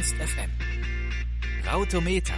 Ernst 0.00 0.14
FM. 0.16 0.50
Rautometer. 1.70 2.32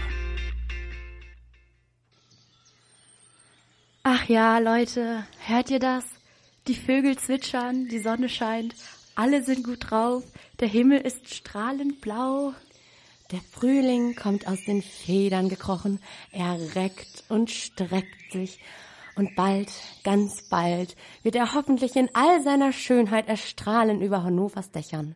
Ach 4.03 4.25
ja, 4.29 4.59
Leute, 4.59 5.25
hört 5.47 5.71
ihr 5.71 5.79
das? 5.79 6.05
Die 6.67 6.75
Vögel 6.75 7.17
zwitschern, 7.17 7.87
die 7.87 8.01
Sonne 8.01 8.29
scheint, 8.29 8.75
alle 9.15 9.45
sind 9.45 9.63
gut 9.63 9.91
drauf, 9.91 10.25
der 10.59 10.67
Himmel 10.67 11.03
ist 11.03 11.33
strahlend 11.33 12.01
blau. 12.01 12.53
Der 13.31 13.41
Frühling 13.53 14.17
kommt 14.17 14.49
aus 14.49 14.65
den 14.65 14.83
Federn 14.83 15.49
gekrochen, 15.49 16.01
er 16.33 16.59
reckt 16.75 17.23
und 17.29 17.49
streckt 17.49 18.33
sich. 18.33 18.59
Und 19.15 19.37
bald, 19.37 19.71
ganz 20.03 20.49
bald, 20.49 20.97
wird 21.23 21.37
er 21.37 21.55
hoffentlich 21.55 21.95
in 21.95 22.13
all 22.13 22.43
seiner 22.43 22.73
Schönheit 22.73 23.29
erstrahlen 23.29 24.03
über 24.03 24.25
Hannovers 24.25 24.73
Dächern. 24.73 25.15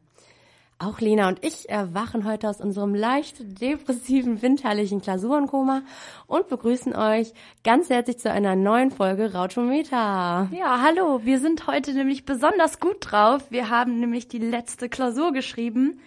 Auch 0.78 1.00
Lena 1.00 1.28
und 1.28 1.42
ich 1.42 1.70
erwachen 1.70 2.26
heute 2.26 2.50
aus 2.50 2.60
unserem 2.60 2.94
leicht 2.94 3.36
depressiven 3.62 4.42
winterlichen 4.42 5.00
Klausurenkoma 5.00 5.80
und 6.26 6.48
begrüßen 6.48 6.94
euch 6.94 7.32
ganz 7.64 7.88
herzlich 7.88 8.18
zu 8.18 8.30
einer 8.30 8.56
neuen 8.56 8.90
Folge 8.90 9.32
Rautometer. 9.32 10.48
Ja, 10.52 10.82
hallo, 10.82 11.22
wir 11.24 11.40
sind 11.40 11.66
heute 11.66 11.94
nämlich 11.94 12.26
besonders 12.26 12.78
gut 12.78 12.96
drauf. 13.00 13.50
Wir 13.50 13.70
haben 13.70 14.00
nämlich 14.00 14.28
die 14.28 14.36
letzte 14.38 14.90
Klausur 14.90 15.32
geschrieben 15.32 15.98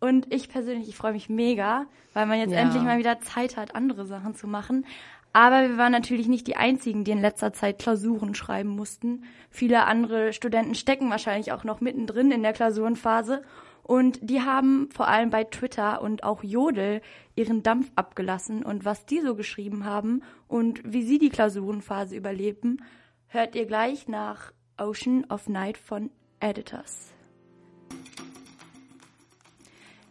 und 0.00 0.32
ich 0.34 0.48
persönlich, 0.48 0.88
ich 0.88 0.96
freue 0.96 1.12
mich 1.12 1.28
mega, 1.28 1.86
weil 2.12 2.26
man 2.26 2.40
jetzt 2.40 2.50
Ja. 2.50 2.58
endlich 2.58 2.82
mal 2.82 2.98
wieder 2.98 3.20
Zeit 3.20 3.56
hat, 3.56 3.76
andere 3.76 4.06
Sachen 4.06 4.34
zu 4.34 4.48
machen. 4.48 4.86
Aber 5.32 5.68
wir 5.68 5.78
waren 5.78 5.92
natürlich 5.92 6.26
nicht 6.26 6.48
die 6.48 6.56
einzigen, 6.56 7.04
die 7.04 7.12
in 7.12 7.20
letzter 7.20 7.52
Zeit 7.52 7.78
Klausuren 7.78 8.34
schreiben 8.34 8.70
mussten. 8.70 9.22
Viele 9.50 9.84
andere 9.84 10.32
Studenten 10.32 10.74
stecken 10.74 11.10
wahrscheinlich 11.10 11.52
auch 11.52 11.62
noch 11.62 11.80
mittendrin 11.80 12.32
in 12.32 12.42
der 12.42 12.54
Klausurenphase. 12.54 13.42
Und 13.86 14.18
die 14.20 14.42
haben 14.42 14.88
vor 14.90 15.06
allem 15.06 15.30
bei 15.30 15.44
Twitter 15.44 16.02
und 16.02 16.24
auch 16.24 16.42
Jodel 16.42 17.00
ihren 17.36 17.62
Dampf 17.62 17.92
abgelassen. 17.94 18.64
Und 18.64 18.84
was 18.84 19.06
die 19.06 19.20
so 19.20 19.36
geschrieben 19.36 19.84
haben 19.84 20.24
und 20.48 20.80
wie 20.84 21.04
sie 21.04 21.18
die 21.18 21.28
Klausurenphase 21.28 22.16
überleben, 22.16 22.82
hört 23.28 23.54
ihr 23.54 23.64
gleich 23.64 24.08
nach 24.08 24.52
Ocean 24.76 25.24
of 25.30 25.48
Night 25.48 25.78
von 25.78 26.10
Editors. 26.40 27.12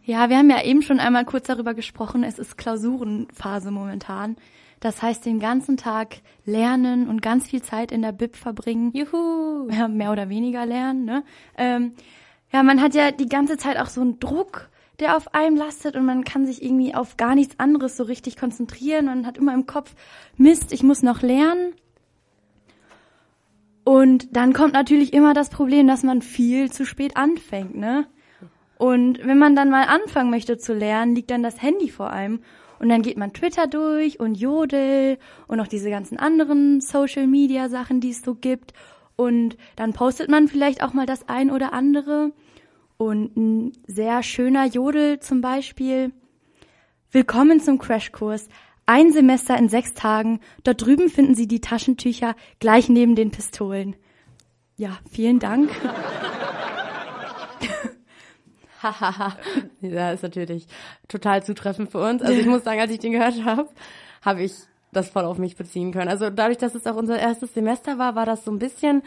Ja, 0.04 0.30
wir 0.30 0.38
haben 0.38 0.48
ja 0.48 0.62
eben 0.62 0.80
schon 0.80 0.98
einmal 0.98 1.26
kurz 1.26 1.46
darüber 1.46 1.74
gesprochen. 1.74 2.24
Es 2.24 2.38
ist 2.38 2.56
Klausurenphase 2.56 3.70
momentan. 3.70 4.36
Das 4.80 5.02
heißt, 5.02 5.26
den 5.26 5.38
ganzen 5.38 5.76
Tag 5.76 6.22
lernen 6.46 7.10
und 7.10 7.20
ganz 7.20 7.48
viel 7.48 7.60
Zeit 7.60 7.92
in 7.92 8.00
der 8.00 8.12
Bib 8.12 8.36
verbringen. 8.36 8.92
Juhu! 8.94 9.68
Ja, 9.70 9.86
mehr 9.86 10.12
oder 10.12 10.30
weniger 10.30 10.64
lernen, 10.64 11.04
ne? 11.04 11.24
Ähm, 11.58 11.92
ja, 12.52 12.62
man 12.62 12.80
hat 12.80 12.94
ja 12.94 13.10
die 13.10 13.28
ganze 13.28 13.56
Zeit 13.56 13.78
auch 13.78 13.88
so 13.88 14.00
einen 14.00 14.20
Druck, 14.20 14.68
der 14.98 15.16
auf 15.16 15.34
einem 15.34 15.56
lastet 15.56 15.96
und 15.96 16.06
man 16.06 16.24
kann 16.24 16.46
sich 16.46 16.62
irgendwie 16.62 16.94
auf 16.94 17.16
gar 17.16 17.34
nichts 17.34 17.58
anderes 17.58 17.96
so 17.96 18.04
richtig 18.04 18.36
konzentrieren. 18.36 19.06
Man 19.06 19.26
hat 19.26 19.38
immer 19.38 19.54
im 19.54 19.66
Kopf, 19.66 19.94
Mist, 20.36 20.72
ich 20.72 20.82
muss 20.82 21.02
noch 21.02 21.22
lernen. 21.22 21.74
Und 23.84 24.36
dann 24.36 24.52
kommt 24.52 24.72
natürlich 24.72 25.12
immer 25.12 25.34
das 25.34 25.50
Problem, 25.50 25.86
dass 25.86 26.02
man 26.02 26.22
viel 26.22 26.72
zu 26.72 26.84
spät 26.84 27.16
anfängt, 27.16 27.76
ne? 27.76 28.06
Und 28.78 29.24
wenn 29.24 29.38
man 29.38 29.56
dann 29.56 29.70
mal 29.70 29.84
anfangen 29.84 30.30
möchte 30.30 30.58
zu 30.58 30.74
lernen, 30.74 31.14
liegt 31.14 31.30
dann 31.30 31.42
das 31.42 31.62
Handy 31.62 31.88
vor 31.88 32.10
einem. 32.10 32.40
Und 32.78 32.88
dann 32.90 33.02
geht 33.02 33.16
man 33.16 33.32
Twitter 33.32 33.66
durch 33.66 34.20
und 34.20 34.34
Jodel 34.34 35.18
und 35.46 35.60
auch 35.60 35.66
diese 35.66 35.88
ganzen 35.88 36.18
anderen 36.18 36.80
Social 36.80 37.26
Media 37.26 37.68
Sachen, 37.68 38.00
die 38.00 38.10
es 38.10 38.22
so 38.22 38.34
gibt. 38.34 38.74
Und 39.16 39.56
dann 39.76 39.94
postet 39.94 40.28
man 40.28 40.46
vielleicht 40.46 40.82
auch 40.82 40.92
mal 40.92 41.06
das 41.06 41.28
ein 41.28 41.50
oder 41.50 41.72
andere. 41.72 42.32
Und 42.98 43.36
ein 43.36 43.72
sehr 43.86 44.22
schöner 44.22 44.66
Jodel 44.66 45.20
zum 45.20 45.40
Beispiel. 45.40 46.12
Willkommen 47.10 47.60
zum 47.60 47.78
Crashkurs. 47.78 48.48
Ein 48.84 49.12
Semester 49.12 49.56
in 49.56 49.68
sechs 49.68 49.94
Tagen. 49.94 50.40
Dort 50.64 50.82
drüben 50.82 51.08
finden 51.08 51.34
Sie 51.34 51.48
die 51.48 51.60
Taschentücher 51.60 52.36
gleich 52.60 52.88
neben 52.88 53.16
den 53.16 53.30
Pistolen. 53.30 53.96
Ja, 54.76 54.98
vielen 55.10 55.38
Dank. 55.38 55.70
Hahaha. 58.82 59.36
ja, 59.80 60.12
ist 60.12 60.22
natürlich 60.22 60.66
total 61.08 61.42
zutreffend 61.42 61.90
für 61.90 61.98
uns. 61.98 62.22
Also 62.22 62.38
ich 62.38 62.46
muss 62.46 62.64
sagen, 62.64 62.80
als 62.80 62.92
ich 62.92 62.98
den 62.98 63.12
gehört 63.12 63.42
habe, 63.44 63.68
habe 64.22 64.42
ich 64.42 64.52
das 64.92 65.08
voll 65.10 65.24
auf 65.24 65.38
mich 65.38 65.56
beziehen 65.56 65.92
können. 65.92 66.08
Also 66.08 66.30
dadurch, 66.30 66.58
dass 66.58 66.74
es 66.74 66.86
auch 66.86 66.96
unser 66.96 67.18
erstes 67.18 67.54
Semester 67.54 67.98
war, 67.98 68.14
war 68.14 68.26
das 68.26 68.44
so 68.44 68.50
ein 68.50 68.58
bisschen, 68.58 69.02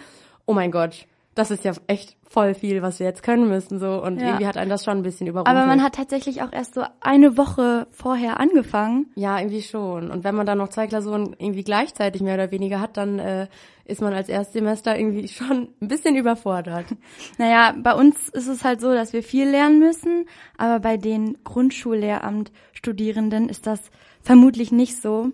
oh 0.46 0.54
mein 0.54 0.72
Gott, 0.72 1.06
das 1.36 1.52
ist 1.52 1.64
ja 1.64 1.72
echt 1.88 2.18
voll 2.28 2.54
viel, 2.54 2.82
was 2.82 3.00
wir 3.00 3.08
jetzt 3.08 3.24
können 3.24 3.48
müssen 3.48 3.80
so 3.80 4.04
und 4.04 4.20
Ja. 4.20 4.28
irgendwie 4.28 4.48
hat 4.48 4.58
einen 4.58 4.70
das 4.70 4.84
schon 4.84 4.98
ein 4.98 5.04
bisschen 5.04 5.28
überrumpelt. 5.28 5.56
Aber 5.56 5.68
man 5.68 5.82
hat 5.82 5.96
tatsächlich 5.96 6.42
auch 6.42 6.52
erst 6.52 6.74
so 6.74 6.84
eine 7.00 7.38
Woche 7.38 7.88
vorher 7.92 8.40
angefangen. 8.40 9.06
ja, 9.16 9.38
irgendwie 9.40 9.62
schon. 9.62 10.12
Und 10.12 10.24
wenn 10.26 10.36
man 10.36 10.46
dann 10.46 10.58
noch 10.58 10.68
zwei 10.70 10.88
Klausuren 10.88 11.36
irgendwie 11.40 11.64
gleichzeitig 11.64 12.22
mehr 12.22 12.34
oder 12.34 12.52
weniger 12.52 12.82
hat, 12.82 12.98
dann 12.98 13.20
äh, 13.20 13.48
ist 13.86 14.02
man 14.02 14.14
als 14.14 14.28
Erstsemester 14.28 15.00
irgendwie 15.00 15.28
schon 15.30 15.70
ein 15.82 15.88
bisschen 15.88 16.16
überfordert. 16.18 16.86
Naja, 17.38 17.74
bei 17.82 17.94
uns 17.94 18.28
ist 18.30 18.48
es 18.48 18.66
halt 18.66 18.82
so, 18.82 18.92
dass 18.94 19.14
wir 19.14 19.24
viel 19.24 19.48
lernen 19.50 19.80
müssen, 19.80 20.26
aber 20.58 20.80
bei 20.82 20.98
den 20.98 21.38
Grundschullehramt-Studierenden 21.46 23.50
ist 23.50 23.68
das 23.68 23.80
vermutlich 24.22 24.72
nicht 24.72 25.02
so. 25.02 25.30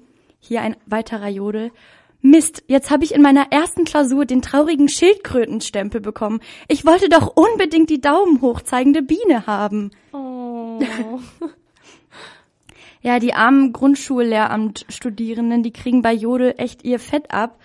Hier 0.48 0.62
ein 0.62 0.76
weiterer 0.86 1.30
Jodel. 1.30 1.72
Mist, 2.22 2.64
jetzt 2.68 2.92
habe 2.92 3.04
ich 3.04 3.14
in 3.14 3.22
meiner 3.22 3.52
ersten 3.52 3.84
Klausur 3.84 4.26
den 4.26 4.42
traurigen 4.42 4.90
Schildkrötenstempel 4.90 6.02
bekommen. 6.02 6.40
Ich 6.68 6.86
wollte 6.86 7.10
doch 7.10 7.36
unbedingt 7.36 7.90
die 7.90 8.02
Daumen 8.02 8.42
hoch 8.42 8.62
zeigende 8.62 9.02
Biene 9.02 9.48
haben. 9.48 9.92
Oh. 10.12 10.80
Ja, 13.02 13.20
die 13.20 13.36
armen 13.36 13.72
Grundschullehramt-Studierenden, 13.72 15.62
die 15.62 15.72
kriegen 15.72 16.02
bei 16.02 16.12
Jodel 16.12 16.56
echt 16.58 16.84
ihr 16.84 16.98
Fett 16.98 17.30
ab. 17.30 17.60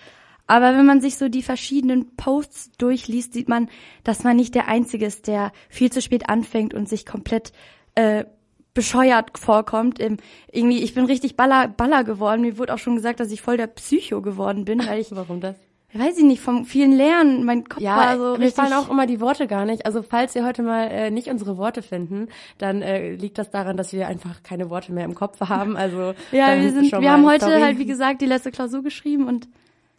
Aber 0.45 0.77
wenn 0.77 0.85
man 0.85 1.01
sich 1.01 1.17
so 1.17 1.29
die 1.29 1.41
verschiedenen 1.41 2.15
Posts 2.15 2.73
durchliest, 2.77 3.33
sieht 3.33 3.49
man, 3.49 3.67
dass 4.03 4.23
man 4.23 4.35
nicht 4.35 4.53
der 4.53 4.67
Einzige 4.67 5.07
ist, 5.07 5.25
der 5.25 5.51
viel 5.67 5.91
zu 5.91 5.99
spät 5.99 6.29
anfängt 6.29 6.75
und 6.75 6.87
sich 6.87 7.07
komplett 7.07 7.53
äh, 7.95 8.25
bescheuert 8.73 9.37
vorkommt. 9.37 9.99
Ähm, 9.99 10.17
irgendwie, 10.51 10.83
ich 10.83 10.93
bin 10.93 11.05
richtig 11.05 11.35
baller, 11.35 11.67
baller 11.67 12.03
geworden. 12.03 12.41
Mir 12.41 12.57
wurde 12.57 12.73
auch 12.73 12.79
schon 12.79 12.95
gesagt, 12.95 13.19
dass 13.19 13.31
ich 13.31 13.41
voll 13.41 13.57
der 13.57 13.67
Psycho 13.67 14.21
geworden 14.21 14.65
bin, 14.65 14.85
weil 14.85 14.99
ich, 14.99 15.07
Warum 15.15 15.41
das? 15.41 15.55
weiß 15.93 16.17
ich 16.17 16.23
nicht, 16.23 16.41
vom 16.41 16.65
vielen 16.65 16.93
Lernen, 16.93 17.43
mein 17.43 17.65
Kopf 17.65 17.81
Ja, 17.81 17.97
war 17.97 18.17
so 18.17 18.37
mir 18.37 18.51
fallen 18.51 18.73
auch 18.73 18.89
immer 18.89 19.07
die 19.07 19.19
Worte 19.19 19.47
gar 19.47 19.65
nicht. 19.65 19.85
Also 19.85 20.03
falls 20.03 20.35
wir 20.35 20.45
heute 20.45 20.63
mal 20.63 20.87
äh, 20.87 21.11
nicht 21.11 21.27
unsere 21.27 21.57
Worte 21.57 21.81
finden, 21.81 22.29
dann 22.57 22.81
äh, 22.81 23.13
liegt 23.15 23.37
das 23.37 23.51
daran, 23.51 23.77
dass 23.77 23.91
wir 23.91 24.07
einfach 24.07 24.43
keine 24.43 24.69
Worte 24.69 24.93
mehr 24.93 25.05
im 25.05 25.15
Kopf 25.15 25.39
haben. 25.41 25.75
Also 25.75 26.13
ja, 26.31 26.61
wir 26.61 26.71
sind, 26.71 26.89
schon 26.89 27.01
wir 27.01 27.11
haben 27.11 27.25
heute 27.25 27.45
sorry. 27.45 27.61
halt, 27.61 27.77
wie 27.77 27.85
gesagt, 27.85 28.21
die 28.21 28.25
letzte 28.25 28.51
Klausur 28.51 28.83
geschrieben 28.83 29.27
und 29.27 29.49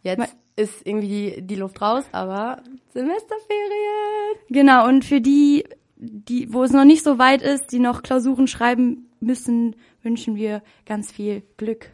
jetzt 0.01 0.35
ist 0.55 0.85
irgendwie 0.85 1.07
die, 1.07 1.41
die 1.41 1.55
Luft 1.55 1.81
raus, 1.81 2.05
aber 2.11 2.61
Semesterferien. 2.93 4.37
Genau, 4.49 4.87
und 4.87 5.05
für 5.05 5.21
die, 5.21 5.63
die, 6.03 6.53
wo 6.53 6.63
es 6.63 6.71
noch 6.71 6.85
nicht 6.85 7.03
so 7.03 7.17
weit 7.17 7.41
ist, 7.41 7.71
die 7.71 7.79
noch 7.79 8.03
Klausuren 8.03 8.47
schreiben 8.47 9.09
müssen, 9.19 9.75
wünschen 10.01 10.35
wir 10.35 10.61
ganz 10.85 11.11
viel 11.11 11.43
Glück. 11.57 11.89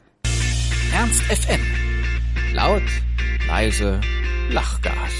Ernst 0.94 1.22
FM. 1.24 1.62
Laut, 2.54 2.82
leise, 3.48 4.02
Lachgas. 4.52 5.14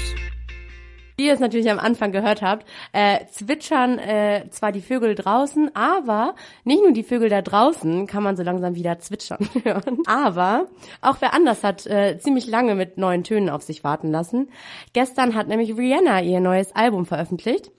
Wie 1.16 1.26
ihr 1.26 1.34
es 1.34 1.40
natürlich 1.40 1.70
am 1.70 1.78
Anfang 1.78 2.12
gehört 2.12 2.40
habt, 2.40 2.66
äh, 2.92 3.26
zwitschern 3.26 3.98
äh, 3.98 4.48
zwar 4.50 4.72
die 4.72 4.80
Vögel 4.80 5.14
draußen, 5.14 5.70
aber 5.76 6.34
nicht 6.64 6.82
nur 6.82 6.92
die 6.92 7.02
Vögel 7.02 7.28
da 7.28 7.42
draußen 7.42 8.06
kann 8.06 8.22
man 8.22 8.36
so 8.36 8.42
langsam 8.42 8.74
wieder 8.74 8.98
zwitschern 8.98 9.48
hören. 9.64 9.98
Aber 10.06 10.66
auch 11.02 11.18
wer 11.20 11.34
anders 11.34 11.62
hat 11.62 11.86
äh, 11.86 12.18
ziemlich 12.18 12.46
lange 12.46 12.74
mit 12.74 12.96
neuen 12.96 13.22
Tönen 13.22 13.50
auf 13.50 13.62
sich 13.62 13.84
warten 13.84 14.10
lassen. 14.10 14.48
Gestern 14.94 15.34
hat 15.34 15.46
nämlich 15.46 15.76
Rihanna 15.76 16.22
ihr 16.22 16.40
neues 16.40 16.74
Album 16.74 17.04
veröffentlicht. 17.04 17.70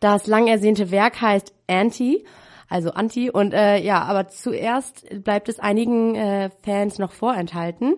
Das 0.00 0.26
lang 0.26 0.46
ersehnte 0.46 0.90
Werk 0.90 1.20
heißt 1.20 1.52
Anti, 1.66 2.24
also 2.68 2.90
Anti. 2.90 3.30
Und 3.30 3.54
äh, 3.54 3.78
ja, 3.78 4.02
aber 4.02 4.28
zuerst 4.28 5.06
bleibt 5.22 5.48
es 5.48 5.58
einigen 5.58 6.14
äh, 6.14 6.50
Fans 6.64 6.98
noch 6.98 7.12
vorenthalten. 7.12 7.96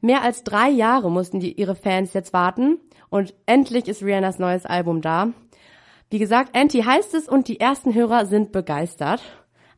Mehr 0.00 0.22
als 0.22 0.42
drei 0.42 0.68
Jahre 0.68 1.10
mussten 1.10 1.38
die, 1.38 1.52
ihre 1.52 1.76
Fans 1.76 2.12
jetzt 2.12 2.32
warten 2.32 2.78
und 3.08 3.34
endlich 3.46 3.86
ist 3.86 4.02
Rihannas 4.02 4.38
neues 4.38 4.66
Album 4.66 5.00
da. 5.00 5.28
Wie 6.10 6.18
gesagt, 6.18 6.56
Anti 6.56 6.82
heißt 6.82 7.14
es 7.14 7.28
und 7.28 7.46
die 7.46 7.60
ersten 7.60 7.94
Hörer 7.94 8.26
sind 8.26 8.52
begeistert. 8.52 9.22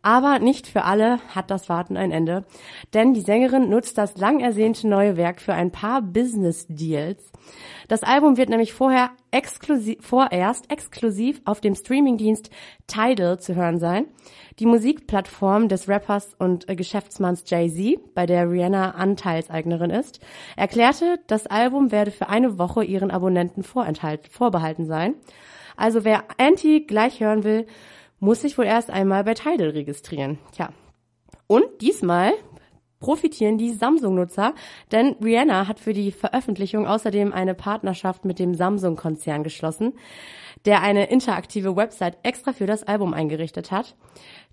Aber 0.04 0.38
nicht 0.38 0.66
für 0.66 0.84
alle 0.84 1.18
hat 1.34 1.50
das 1.50 1.70
Warten 1.70 1.96
ein 1.96 2.10
Ende. 2.10 2.44
Denn 2.92 3.14
die 3.14 3.22
Sängerin 3.22 3.70
nutzt 3.70 3.96
das 3.96 4.18
lang 4.18 4.38
ersehnte 4.38 4.86
neue 4.86 5.16
Werk 5.16 5.40
für 5.40 5.54
ein 5.54 5.72
paar 5.72 6.02
Business 6.02 6.66
Deals. 6.68 7.32
Das 7.88 8.02
Album 8.02 8.36
wird 8.36 8.50
nämlich 8.50 8.74
vorher 8.74 9.12
exklusiv, 9.30 9.96
vorerst 10.02 10.70
exklusiv 10.70 11.40
auf 11.46 11.62
dem 11.62 11.74
Streamingdienst 11.74 12.50
Tidal 12.86 13.40
zu 13.40 13.54
hören 13.54 13.78
sein. 13.78 14.04
Die 14.58 14.66
Musikplattform 14.66 15.68
des 15.68 15.88
Rappers 15.88 16.34
und 16.38 16.68
äh, 16.68 16.76
Geschäftsmanns 16.76 17.44
Jay-Z, 17.46 18.14
bei 18.14 18.26
der 18.26 18.50
Rihanna 18.50 18.90
Anteilseignerin 18.90 19.88
ist, 19.88 20.20
erklärte, 20.54 21.18
das 21.28 21.46
Album 21.46 21.92
werde 21.92 22.10
für 22.10 22.28
eine 22.28 22.58
Woche 22.58 22.84
ihren 22.84 23.10
Abonnenten 23.10 23.62
vorbehalten 23.62 24.84
sein. 24.84 25.14
Also 25.76 26.04
wer 26.04 26.24
Anti 26.36 26.80
gleich 26.80 27.20
hören 27.20 27.42
will, 27.42 27.66
muss 28.24 28.40
sich 28.40 28.56
wohl 28.56 28.64
erst 28.64 28.90
einmal 28.90 29.22
bei 29.22 29.34
Tidal 29.34 29.70
registrieren. 29.70 30.38
Tja. 30.52 30.70
Und 31.46 31.64
diesmal 31.82 32.32
profitieren 32.98 33.58
die 33.58 33.74
Samsung-Nutzer, 33.74 34.54
denn 34.90 35.16
Rihanna 35.22 35.68
hat 35.68 35.78
für 35.78 35.92
die 35.92 36.10
Veröffentlichung 36.10 36.86
außerdem 36.86 37.34
eine 37.34 37.54
Partnerschaft 37.54 38.24
mit 38.24 38.38
dem 38.38 38.54
Samsung-Konzern 38.54 39.44
geschlossen, 39.44 39.92
der 40.64 40.80
eine 40.80 41.10
interaktive 41.10 41.76
Website 41.76 42.16
extra 42.22 42.54
für 42.54 42.66
das 42.66 42.82
Album 42.82 43.12
eingerichtet 43.12 43.70
hat. 43.70 43.94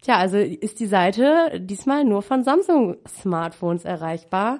Tja, 0.02 0.18
also 0.18 0.38
ist 0.38 0.82
die 0.82 0.86
Seite 0.86 1.62
diesmal 1.62 2.04
nur 2.04 2.24
von 2.24 2.44
Samsung-Smartphones 2.44 3.86
erreichbar. 3.86 4.60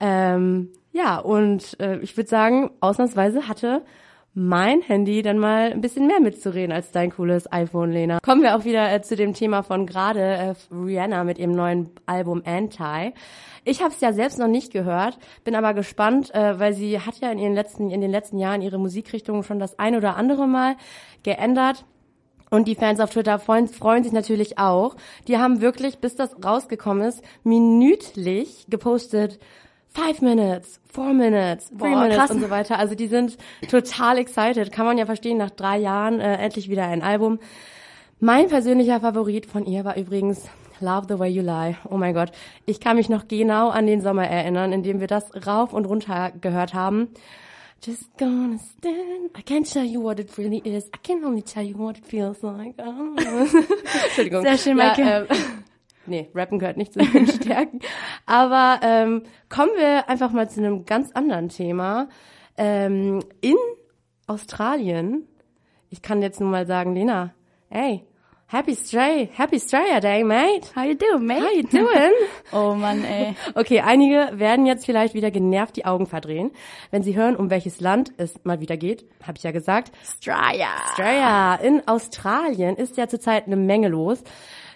Ähm, 0.00 0.72
ja, 0.90 1.20
und 1.20 1.78
äh, 1.78 2.00
ich 2.00 2.16
würde 2.16 2.28
sagen, 2.28 2.70
ausnahmsweise 2.80 3.46
hatte 3.46 3.84
mein 4.32 4.80
Handy 4.82 5.22
dann 5.22 5.38
mal 5.38 5.72
ein 5.72 5.80
bisschen 5.80 6.06
mehr 6.06 6.20
mitzureden 6.20 6.72
als 6.72 6.92
dein 6.92 7.10
cooles 7.10 7.52
iPhone, 7.52 7.90
Lena. 7.90 8.20
Kommen 8.20 8.42
wir 8.42 8.56
auch 8.56 8.64
wieder 8.64 8.92
äh, 8.92 9.02
zu 9.02 9.16
dem 9.16 9.34
Thema 9.34 9.62
von 9.62 9.86
gerade 9.86 10.20
äh, 10.20 10.54
Rihanna 10.72 11.24
mit 11.24 11.38
ihrem 11.38 11.52
neuen 11.52 11.90
Album 12.06 12.42
Anti. 12.44 13.12
Ich 13.64 13.82
habe 13.82 13.92
es 13.92 14.00
ja 14.00 14.12
selbst 14.12 14.38
noch 14.38 14.46
nicht 14.46 14.72
gehört, 14.72 15.18
bin 15.44 15.54
aber 15.56 15.74
gespannt, 15.74 16.32
äh, 16.34 16.58
weil 16.58 16.74
sie 16.74 17.00
hat 17.00 17.18
ja 17.20 17.30
in 17.32 17.38
ihren 17.38 17.54
letzten 17.54 17.90
in 17.90 18.00
den 18.00 18.10
letzten 18.10 18.38
Jahren 18.38 18.62
ihre 18.62 18.78
Musikrichtung 18.78 19.42
schon 19.42 19.58
das 19.58 19.78
ein 19.78 19.96
oder 19.96 20.16
andere 20.16 20.46
Mal 20.46 20.76
geändert. 21.24 21.84
Und 22.50 22.66
die 22.66 22.74
Fans 22.74 22.98
auf 22.98 23.10
Twitter 23.10 23.38
freuen, 23.38 23.68
freuen 23.68 24.02
sich 24.02 24.12
natürlich 24.12 24.58
auch. 24.58 24.96
Die 25.28 25.38
haben 25.38 25.60
wirklich, 25.60 25.98
bis 25.98 26.16
das 26.16 26.36
rausgekommen 26.44 27.06
ist, 27.06 27.22
minütlich 27.44 28.66
gepostet, 28.68 29.38
five 29.92 30.22
minutes, 30.22 30.80
four 30.92 31.12
minutes, 31.12 31.68
three 31.68 31.78
Boah, 31.78 32.02
minutes 32.02 32.16
krass. 32.16 32.30
und 32.30 32.40
so 32.40 32.50
weiter. 32.50 32.78
Also 32.78 32.94
die 32.94 33.08
sind 33.08 33.36
total 33.70 34.18
excited. 34.18 34.72
Kann 34.72 34.86
man 34.86 34.98
ja 34.98 35.06
verstehen, 35.06 35.38
nach 35.38 35.50
drei 35.50 35.78
Jahren 35.78 36.20
äh, 36.20 36.36
endlich 36.36 36.68
wieder 36.68 36.86
ein 36.86 37.02
Album. 37.02 37.38
Mein 38.20 38.48
persönlicher 38.48 39.00
Favorit 39.00 39.46
von 39.46 39.64
ihr 39.64 39.84
war 39.84 39.96
übrigens 39.96 40.48
Love 40.80 41.06
the 41.08 41.18
Way 41.18 41.30
You 41.30 41.42
Lie. 41.42 41.76
Oh 41.88 41.96
mein 41.96 42.14
Gott. 42.14 42.32
Ich 42.66 42.80
kann 42.80 42.96
mich 42.96 43.08
noch 43.08 43.28
genau 43.28 43.70
an 43.70 43.86
den 43.86 44.00
Sommer 44.00 44.26
erinnern, 44.26 44.72
in 44.72 44.82
dem 44.82 45.00
wir 45.00 45.06
das 45.06 45.24
rauf 45.46 45.72
und 45.72 45.86
runter 45.86 46.32
gehört 46.40 46.74
haben. 46.74 47.08
Just 47.82 48.16
gonna 48.18 48.58
stand. 48.58 49.36
I 49.38 49.42
can't 49.42 49.70
tell 49.70 49.84
you 49.84 50.02
what 50.02 50.18
it 50.18 50.36
really 50.36 50.58
is. 50.58 50.84
I 50.88 50.98
can 51.02 51.24
only 51.24 51.42
tell 51.42 51.62
you 51.62 51.78
what 51.78 51.96
it 51.96 52.04
feels 52.04 52.42
like. 52.42 52.74
Entschuldigung. 54.04 54.42
Sehr 54.42 54.58
schön, 54.58 54.76
ja, 54.76 54.94
ähm, 54.98 55.26
Nee, 56.10 56.28
Rappen 56.34 56.58
gehört 56.58 56.76
nicht 56.76 56.92
zu 56.92 56.98
den 56.98 57.26
Stärken. 57.28 57.80
Aber 58.26 58.80
ähm, 58.82 59.22
kommen 59.48 59.70
wir 59.76 60.08
einfach 60.08 60.32
mal 60.32 60.50
zu 60.50 60.60
einem 60.60 60.84
ganz 60.84 61.12
anderen 61.12 61.48
Thema. 61.48 62.08
Ähm, 62.56 63.20
in 63.40 63.56
Australien, 64.26 65.26
ich 65.88 66.02
kann 66.02 66.20
jetzt 66.20 66.40
nur 66.40 66.50
mal 66.50 66.66
sagen, 66.66 66.94
Lena, 66.94 67.32
hey, 67.68 68.04
Happy 68.52 68.74
Stray, 68.74 69.30
Happy 69.32 69.60
Straya 69.60 70.00
Day, 70.00 70.24
mate. 70.24 70.72
How 70.74 70.82
you 70.82 70.96
doing, 70.96 71.24
mate? 71.24 71.40
How 71.40 71.52
you 71.52 71.62
doing? 71.62 72.12
Oh 72.52 72.74
Mann, 72.74 73.04
ey. 73.04 73.36
Okay, 73.54 73.78
einige 73.78 74.40
werden 74.40 74.66
jetzt 74.66 74.86
vielleicht 74.86 75.14
wieder 75.14 75.30
genervt 75.30 75.76
die 75.76 75.84
Augen 75.84 76.06
verdrehen, 76.06 76.50
wenn 76.90 77.04
sie 77.04 77.14
hören, 77.14 77.36
um 77.36 77.48
welches 77.48 77.80
Land 77.80 78.12
es 78.16 78.34
mal 78.42 78.58
wieder 78.58 78.76
geht. 78.76 79.04
Habe 79.22 79.38
ich 79.38 79.44
ja 79.44 79.52
gesagt. 79.52 79.92
Straya. 80.02 80.66
Australia. 80.88 81.54
In 81.62 81.86
Australien 81.86 82.74
ist 82.74 82.96
ja 82.96 83.06
zurzeit 83.06 83.46
eine 83.46 83.54
Menge 83.54 83.86
los. 83.86 84.20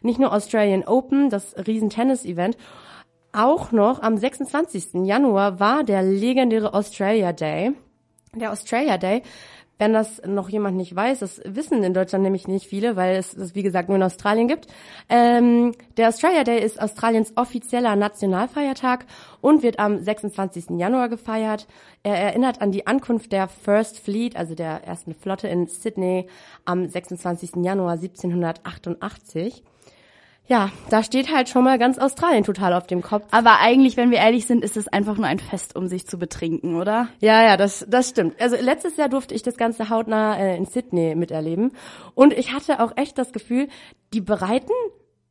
Nicht 0.03 0.21
nur 0.21 0.33
Australian 0.33 0.85
Open, 0.85 1.29
das 1.29 1.57
riesen 1.67 1.91
Tennis-Event. 1.91 2.57
Auch 3.33 3.73
noch 3.73 4.01
am 4.01 4.17
26. 4.17 5.05
Januar 5.05 5.59
war 5.59 5.83
der 5.83 6.05
legendäre 6.05 6.75
Australia 6.75 7.33
Day. 7.33 7.73
Der 8.37 8.53
Australia 8.53 8.99
Day, 8.99 9.23
wenn 9.79 9.93
das 9.93 10.23
noch 10.25 10.49
jemand 10.49 10.77
nicht 10.77 10.95
weiß, 10.95 11.19
das 11.21 11.41
wissen 11.45 11.83
in 11.83 11.95
Deutschland 11.95 12.23
nämlich 12.23 12.47
nicht 12.47 12.67
viele, 12.67 12.97
weil 12.97 13.17
es 13.17 13.35
das 13.35 13.55
wie 13.55 13.63
gesagt 13.63 13.89
nur 13.89 13.97
in 13.97 14.03
Australien 14.03 14.47
gibt. 14.47 14.69
Ähm, 15.09 15.73
der 15.97 16.09
Australia 16.09 16.45
Day 16.45 16.63
ist 16.63 16.81
Australiens 16.81 17.33
offizieller 17.37 17.97
Nationalfeiertag 17.97 19.07
und 19.41 19.63
wird 19.63 19.79
am 19.79 19.99
26. 19.99 20.79
Januar 20.79 21.09
gefeiert. 21.09 21.67
Er 22.03 22.17
erinnert 22.17 22.61
an 22.61 22.71
die 22.71 22.87
Ankunft 22.87 23.33
der 23.33 23.49
First 23.49 23.99
Fleet, 23.99 24.37
also 24.37 24.55
der 24.55 24.85
ersten 24.85 25.15
Flotte 25.15 25.49
in 25.49 25.67
Sydney 25.67 26.29
am 26.65 26.87
26. 26.89 27.57
Januar 27.57 27.93
1788. 27.93 29.65
Ja, 30.47 30.71
da 30.91 31.03
steht 31.03 31.33
halt 31.33 31.49
schon 31.49 31.65
mal 31.65 31.79
ganz 31.79 31.99
Australien 31.99 32.45
total 32.45 32.75
auf 32.75 32.87
dem 32.87 33.01
Kopf. 33.01 33.25
Aber 33.31 33.61
eigentlich, 33.61 33.97
wenn 33.97 34.11
wir 34.11 34.19
ehrlich 34.19 34.47
sind, 34.47 34.63
ist 34.63 34.77
es 34.77 34.89
einfach 34.89 35.17
nur 35.17 35.27
ein 35.27 35.39
Fest, 35.39 35.75
um 35.75 35.87
sich 35.89 36.07
zu 36.07 36.19
betrinken, 36.19 36.77
oder? 36.77 37.09
Ja, 37.21 37.43
ja, 37.43 37.57
das, 37.57 37.87
das 37.89 38.11
stimmt. 38.11 38.39
Also 38.39 38.57
letztes 38.61 38.99
Jahr 38.99 39.09
durfte 39.09 39.35
ich 39.35 39.43
das 39.43 39.57
Ganze 39.57 39.89
hautnah 39.89 40.37
äh, 40.37 40.57
in 40.57 40.67
Sydney 40.67 41.15
miterleben. 41.15 41.73
Und 42.15 42.35
ich 42.35 42.53
hatte 42.53 42.81
auch 42.81 42.93
echt 42.97 43.17
das 43.17 43.33
Gefühl, 43.33 43.69
die 44.13 44.21
bereiten 44.21 44.73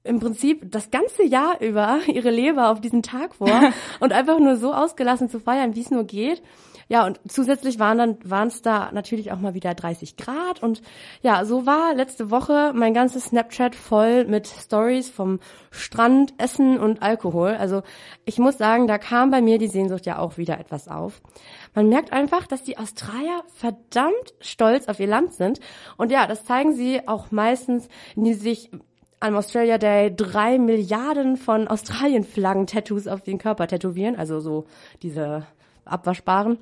im 0.04 0.19
Prinzip 0.19 0.71
das 0.71 0.89
ganze 0.89 1.24
Jahr 1.24 1.62
über 1.62 2.00
ihre 2.07 2.31
Leber 2.31 2.71
auf 2.71 2.81
diesen 2.81 3.04
Tag 3.04 3.36
vor 3.36 3.71
und 4.00 4.13
einfach 4.13 4.39
nur 4.39 4.56
so 4.56 4.74
ausgelassen 4.74 5.30
zu 5.30 5.39
feiern, 5.39 5.75
wie 5.75 5.81
es 5.81 5.92
nur 5.92 6.06
geht. 6.06 6.42
Ja, 6.88 7.06
und 7.06 7.19
zusätzlich 7.27 7.80
waren 7.80 7.97
dann 7.97 8.18
waren 8.24 8.47
es 8.47 8.62
da 8.62 8.91
natürlich 8.91 9.31
auch 9.31 9.39
mal 9.39 9.53
wieder 9.53 9.74
30 9.74 10.18
Grad 10.18 10.62
und 10.62 10.81
ja, 11.21 11.45
so 11.45 11.65
war 11.65 11.94
letzte 11.95 12.30
Woche 12.30 12.71
mein 12.75 12.94
ganzes 12.94 13.25
Snapchat 13.25 13.75
voll 13.75 14.25
mit 14.25 14.47
Stories 14.47 15.09
vom 15.09 15.39
Strand, 15.71 16.33
Essen 16.38 16.80
und 16.80 17.01
Alkohol. 17.01 17.51
Also 17.51 17.83
ich 18.25 18.38
muss 18.38 18.57
sagen, 18.57 18.88
da 18.88 18.97
kam 18.97 19.31
bei 19.31 19.41
mir 19.41 19.57
die 19.57 19.68
Sehnsucht 19.68 20.06
ja 20.06 20.19
auch 20.19 20.38
wieder 20.38 20.59
etwas 20.59 20.88
auf. 20.88 21.21
Man 21.74 21.89
merkt 21.89 22.12
einfach, 22.13 22.47
dass 22.47 22.63
die 22.63 22.77
Australier 22.77 23.44
verdammt 23.56 24.33
stolz 24.39 24.88
auf 24.88 25.00
ihr 25.00 25.07
Land 25.07 25.33
sind 25.33 25.59
und 25.97 26.12
ja, 26.12 26.27
das 26.27 26.45
zeigen 26.45 26.74
sie 26.74 27.07
auch 27.07 27.31
meistens, 27.31 27.88
sie 28.15 28.33
sich 28.33 28.69
am 29.24 29.38
Australia 29.38 29.77
Day 29.77 30.13
drei 30.13 30.59
Milliarden 30.59 31.38
von 31.38 31.69
Australien-Flaggen-Tattoos 31.69 33.07
auf 33.07 33.21
den 33.21 33.38
Körper 33.38 33.68
tätowieren, 33.68 34.18
also 34.18 34.41
so 34.41 34.65
diese 35.01 35.47
abwaschbaren. 35.86 36.57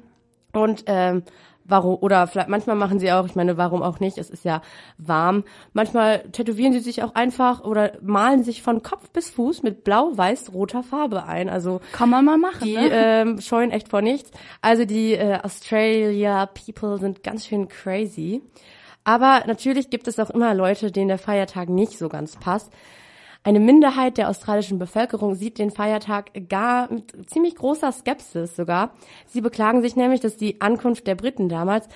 Und 0.54 0.84
ähm, 0.88 1.24
warum 1.66 1.98
oder 2.02 2.28
vielleicht 2.28 2.50
manchmal 2.50 2.76
machen 2.76 3.00
sie 3.00 3.12
auch, 3.12 3.26
ich 3.26 3.36
meine, 3.36 3.58
warum 3.58 3.82
auch 3.82 4.00
nicht? 4.00 4.18
Es 4.18 4.30
ist 4.30 4.46
ja 4.46 4.62
warm. 4.98 5.44
Manchmal 5.74 6.20
tätowieren 6.32 6.74
sie 6.74 6.80
sich 6.80 7.04
auch 7.04 7.16
einfach 7.16 7.64
oder 7.64 7.94
malen 8.02 8.44
sich 8.44 8.62
von 8.62 8.84
Kopf 8.84 9.10
bis 9.10 9.30
Fuß 9.32 9.64
mit 9.64 9.84
blau-weiß-roter 9.84 10.84
Farbe 10.84 11.26
ein. 11.26 11.50
Also 11.50 11.82
Kann 11.94 12.10
man 12.10 12.26
mal 12.26 12.38
machen, 12.38 12.66
die 12.66 12.76
ne? 12.76 12.90
ähm, 12.92 13.42
scheuen 13.42 13.72
echt 13.72 13.90
vor 13.90 14.02
nichts. 14.02 14.32
Also 14.62 14.86
die 14.86 15.14
äh, 15.14 15.40
Australia 15.42 16.46
People 16.46 17.00
sind 17.00 17.24
ganz 17.24 17.48
schön 17.48 17.68
crazy. 17.68 18.42
Aber 19.04 19.44
natürlich 19.48 19.90
gibt 19.90 20.08
es 20.08 20.20
auch 20.20 20.30
immer 20.30 20.54
Leute, 20.54 20.92
denen 20.92 21.08
der 21.08 21.18
Feiertag 21.18 21.70
nicht 21.70 21.98
so 21.98 22.08
ganz 22.08 22.36
passt. 22.36 22.72
Eine 23.44 23.60
Minderheit 23.60 24.18
der 24.18 24.30
australischen 24.30 24.78
Bevölkerung 24.78 25.34
sieht 25.34 25.58
den 25.58 25.72
Feiertag 25.72 26.48
gar 26.48 26.92
mit 26.92 27.28
ziemlich 27.28 27.56
großer 27.56 27.92
Skepsis 27.92 28.56
sogar. 28.56 28.94
Sie 29.26 29.42
beklagen 29.42 29.82
sich 29.82 29.96
nämlich, 29.96 30.20
dass 30.20 30.38
die 30.38 30.62
Ankunft 30.62 31.08
der 31.08 31.16
Briten 31.16 31.50
damals 31.50 31.88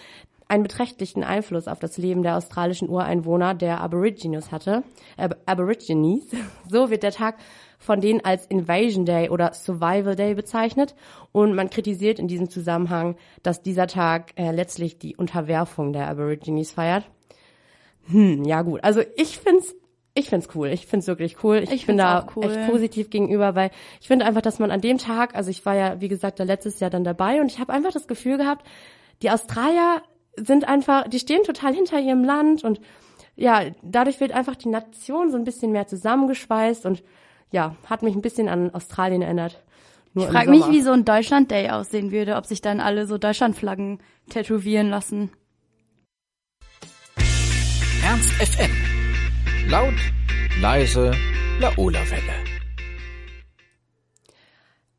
einen 0.48 0.64
beträchtlichen 0.64 1.24
Einfluss 1.24 1.68
auf 1.68 1.80
das 1.80 1.98
Leben 1.98 2.24
der 2.24 2.38
australischen 2.38 2.90
Ureinwohner 2.90 3.54
der 3.54 3.82
Aborigines 3.82 4.52
hatte. 4.52 4.84
Äh, 5.18 5.30
Aborigines. 5.46 6.24
So 6.70 6.90
wird 6.90 7.04
der 7.04 7.12
Tag 7.12 7.36
von 7.78 8.02
denen 8.02 8.26
als 8.26 8.48
Invasion 8.48 9.06
Day 9.06 9.30
oder 9.30 9.54
Survival 9.54 10.16
Day 10.16 10.34
bezeichnet 10.34 10.96
und 11.32 11.54
man 11.54 11.70
kritisiert 11.70 12.18
in 12.18 12.28
diesem 12.28 12.50
Zusammenhang, 12.50 13.18
dass 13.44 13.62
dieser 13.62 13.86
Tag 13.86 14.32
äh, 14.36 14.52
letztlich 14.52 14.98
die 14.98 15.16
Unterwerfung 15.16 15.94
der 15.94 16.08
Aborigines 16.08 16.72
feiert. 16.72 17.06
Hm, 18.08 18.44
ja 18.46 18.64
gut. 18.64 18.84
Also 18.84 19.02
ich 19.16 19.38
find's 19.38 19.76
ich 20.18 20.30
find's 20.30 20.48
cool. 20.56 20.70
Ich 20.70 20.88
find's 20.88 21.08
wirklich 21.08 21.44
cool. 21.44 21.58
Ich, 21.58 21.72
Ich 21.72 21.86
bin 21.86 21.98
da 21.98 22.26
cool. 22.36 22.46
echt 22.46 22.70
positiv 22.70 23.10
gegenüber, 23.10 23.54
weil 23.54 23.70
ich 24.00 24.08
finde 24.08 24.26
einfach, 24.26 24.42
dass 24.42 24.60
man 24.60 24.72
an 24.72 24.80
dem 24.80 24.98
Tag, 24.98 25.36
also 25.36 25.50
ich 25.52 25.66
war 25.66 25.76
ja 25.76 26.00
wie 26.00 26.08
gesagt 26.08 26.40
da 26.40 26.46
letztes 26.46 26.80
Jahr 26.80 26.90
dann 26.90 27.04
dabei 27.04 27.42
und 27.42 27.52
ich 27.52 27.60
habe 27.60 27.74
einfach 27.74 27.92
das 27.92 28.08
Gefühl 28.08 28.38
gehabt, 28.38 28.66
die 29.22 29.30
Australier 29.30 30.02
sind 30.38 30.68
einfach, 30.68 31.08
die 31.10 31.20
stehen 31.20 31.44
total 31.44 31.74
hinter 31.74 32.00
ihrem 32.00 32.24
Land 32.24 32.64
und 32.64 32.80
ja, 33.36 33.64
dadurch 33.84 34.22
wird 34.22 34.32
einfach 34.32 34.56
die 34.56 34.70
Nation 34.70 35.32
so 35.32 35.38
ein 35.38 35.44
bisschen 35.44 35.74
mehr 35.74 35.88
zusammengeschweißt 35.88 36.86
und 36.86 37.04
ja, 37.52 37.76
hat 37.86 38.02
mich 38.02 38.16
ein 38.16 38.22
bisschen 38.22 38.48
an 38.48 38.74
Australien 38.74 39.22
erinnert. 39.22 39.64
Nur 40.14 40.26
Ich 40.26 40.32
frage 40.32 40.50
mich, 40.50 40.66
wie 40.70 40.82
so 40.82 40.92
ein 40.92 41.04
Deutschland 41.04 41.52
Day 41.52 41.70
aussehen 41.70 42.14
würde, 42.14 42.38
ob 42.38 42.46
sich 42.46 42.62
dann 42.62 42.80
alle 42.80 43.06
so 43.06 43.18
Deutschlandflaggen 43.18 44.00
tätowieren 44.30 44.90
lassen. 44.90 45.32
Ernst 48.02 48.32
FM. 48.32 48.95
Laut, 49.68 49.96
leise, 50.62 51.12
Laola-Welle. 51.60 52.22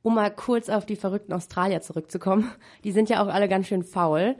Um 0.03 0.17
mal 0.17 0.31
kurz 0.35 0.69
auf 0.69 0.85
die 0.85 0.97
verrückten 0.97 1.33
Australier 1.33 1.83
zurückzukommen. 1.83 2.51
Die 2.85 2.91
sind 2.91 3.09
ja 3.09 3.23
auch 3.23 3.29
alle 3.29 3.49
ganz 3.49 3.69
schön 3.69 3.85
faul. 3.85 4.35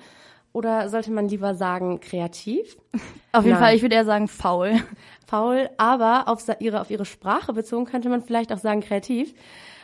Oder 0.53 0.89
sollte 0.89 1.13
man 1.13 1.29
lieber 1.29 1.55
sagen 1.55 2.01
kreativ? 2.01 2.77
Auf 3.33 3.45
jeden 3.45 3.55
Nein. 3.57 3.63
Fall, 3.63 3.77
ich 3.77 3.83
würde 3.83 3.95
eher 3.95 4.05
sagen 4.05 4.27
faul. 4.27 4.73
Faul, 5.29 5.71
aber 5.77 6.29
auf 6.29 6.45
ihre, 6.61 6.81
auf 6.81 6.91
ihre 6.91 7.05
Sprache 7.05 7.53
bezogen 7.53 7.85
könnte 7.85 8.09
man 8.09 8.23
vielleicht 8.23 8.53
auch 8.53 8.59
sagen 8.59 8.81
kreativ. 8.81 9.35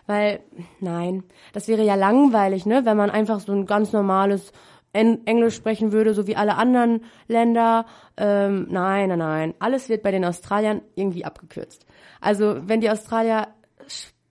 Weil, 0.07 0.41
nein, 0.79 1.25
das 1.53 1.67
wäre 1.67 1.85
ja 1.85 1.97
langweilig, 1.97 2.65
ne, 2.65 2.85
wenn 2.85 2.97
man 2.97 3.11
einfach 3.11 3.41
so 3.41 3.53
ein 3.53 3.67
ganz 3.67 3.93
normales 3.93 4.53
Englisch 4.93 5.57
sprechen 5.57 5.93
würde, 5.93 6.15
so 6.15 6.27
wie 6.27 6.37
alle 6.37 6.57
anderen 6.57 7.03
Länder. 7.29 7.87
Ähm, 8.17 8.67
nein, 8.71 9.09
nein, 9.09 9.19
nein. 9.19 9.55
Alles 9.59 9.89
wird 9.89 10.03
bei 10.03 10.11
den 10.11 10.25
Australiern 10.25 10.83
irgendwie 10.95 11.25
abgekürzt. 11.25 11.87
Also 12.21 12.57
wenn 12.67 12.81
die 12.81 12.91
Australier 12.91 13.49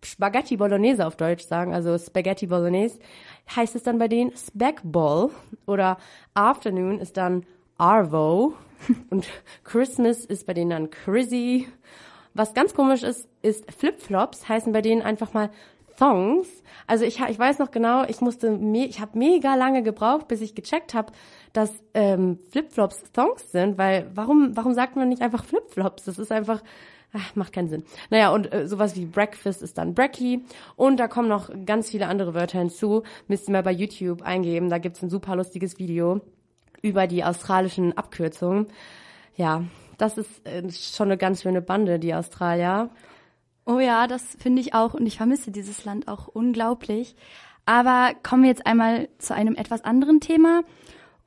Spaghetti 0.03 0.57
Bolognese 0.57 1.05
auf 1.05 1.15
Deutsch 1.15 1.43
sagen, 1.43 1.73
also 1.73 1.97
Spaghetti 1.97 2.47
Bolognese, 2.47 2.99
heißt 3.55 3.75
es 3.75 3.83
dann 3.83 3.99
bei 3.99 4.07
denen 4.07 4.31
Speckball 4.35 5.29
oder 5.65 5.97
Afternoon 6.33 6.99
ist 6.99 7.17
dann 7.17 7.45
Arvo 7.77 8.53
und 9.09 9.27
Christmas 9.63 10.25
ist 10.25 10.45
bei 10.47 10.53
denen 10.53 10.69
dann 10.69 10.89
Chrissy. 10.89 11.67
Was 12.33 12.53
ganz 12.53 12.73
komisch 12.73 13.03
ist, 13.03 13.27
ist 13.41 13.71
Flipflops 13.71 14.47
heißen 14.47 14.71
bei 14.71 14.81
denen 14.81 15.01
einfach 15.01 15.33
mal 15.33 15.49
Thongs. 15.97 16.47
Also 16.87 17.05
ich, 17.05 17.19
ich 17.19 17.39
weiß 17.39 17.59
noch 17.59 17.71
genau, 17.71 18.03
ich 18.05 18.21
musste, 18.21 18.51
me 18.51 18.85
ich 18.85 18.99
habe 18.99 19.17
mega 19.17 19.55
lange 19.55 19.83
gebraucht, 19.83 20.27
bis 20.27 20.41
ich 20.41 20.55
gecheckt 20.55 20.93
habe, 20.93 21.13
dass 21.53 21.71
ähm, 21.93 22.39
Flipflops 22.51 23.11
Thongs 23.13 23.51
sind, 23.51 23.77
weil 23.77 24.09
warum, 24.13 24.55
warum 24.55 24.73
sagt 24.73 24.95
man 24.95 25.09
nicht 25.09 25.21
einfach 25.21 25.43
Flipflops? 25.43 26.05
Das 26.05 26.19
ist 26.19 26.31
einfach, 26.31 26.61
ach, 27.13 27.35
macht 27.35 27.53
keinen 27.53 27.69
Sinn. 27.69 27.83
Naja, 28.09 28.31
und 28.31 28.53
äh, 28.53 28.67
sowas 28.67 28.95
wie 28.95 29.05
Breakfast 29.05 29.61
ist 29.61 29.77
dann 29.77 29.93
Brecky 29.93 30.43
und 30.75 30.97
da 30.99 31.07
kommen 31.07 31.29
noch 31.29 31.49
ganz 31.65 31.89
viele 31.89 32.07
andere 32.07 32.33
Wörter 32.33 32.59
hinzu. 32.59 33.03
Müsst 33.27 33.47
ihr 33.47 33.53
mal 33.53 33.63
bei 33.63 33.71
YouTube 33.71 34.21
eingeben, 34.21 34.69
da 34.69 34.77
gibt's 34.77 35.01
ein 35.01 35.09
super 35.09 35.35
lustiges 35.35 35.79
Video 35.79 36.21
über 36.81 37.07
die 37.07 37.23
australischen 37.23 37.97
Abkürzungen. 37.97 38.67
Ja, 39.35 39.63
das 39.97 40.17
ist 40.17 40.45
äh, 40.47 40.63
schon 40.71 41.07
eine 41.07 41.17
ganz 41.17 41.43
schöne 41.43 41.61
Bande, 41.61 41.99
die 41.99 42.13
Australier. 42.13 42.89
Oh 43.71 43.79
ja, 43.79 44.05
das 44.05 44.21
finde 44.37 44.59
ich 44.59 44.73
auch 44.73 44.93
und 44.95 45.05
ich 45.05 45.15
vermisse 45.15 45.49
dieses 45.49 45.85
Land 45.85 46.09
auch 46.09 46.27
unglaublich. 46.27 47.15
Aber 47.65 48.11
kommen 48.21 48.43
wir 48.43 48.49
jetzt 48.49 48.67
einmal 48.67 49.07
zu 49.17 49.33
einem 49.33 49.55
etwas 49.55 49.85
anderen 49.85 50.19
Thema. 50.19 50.63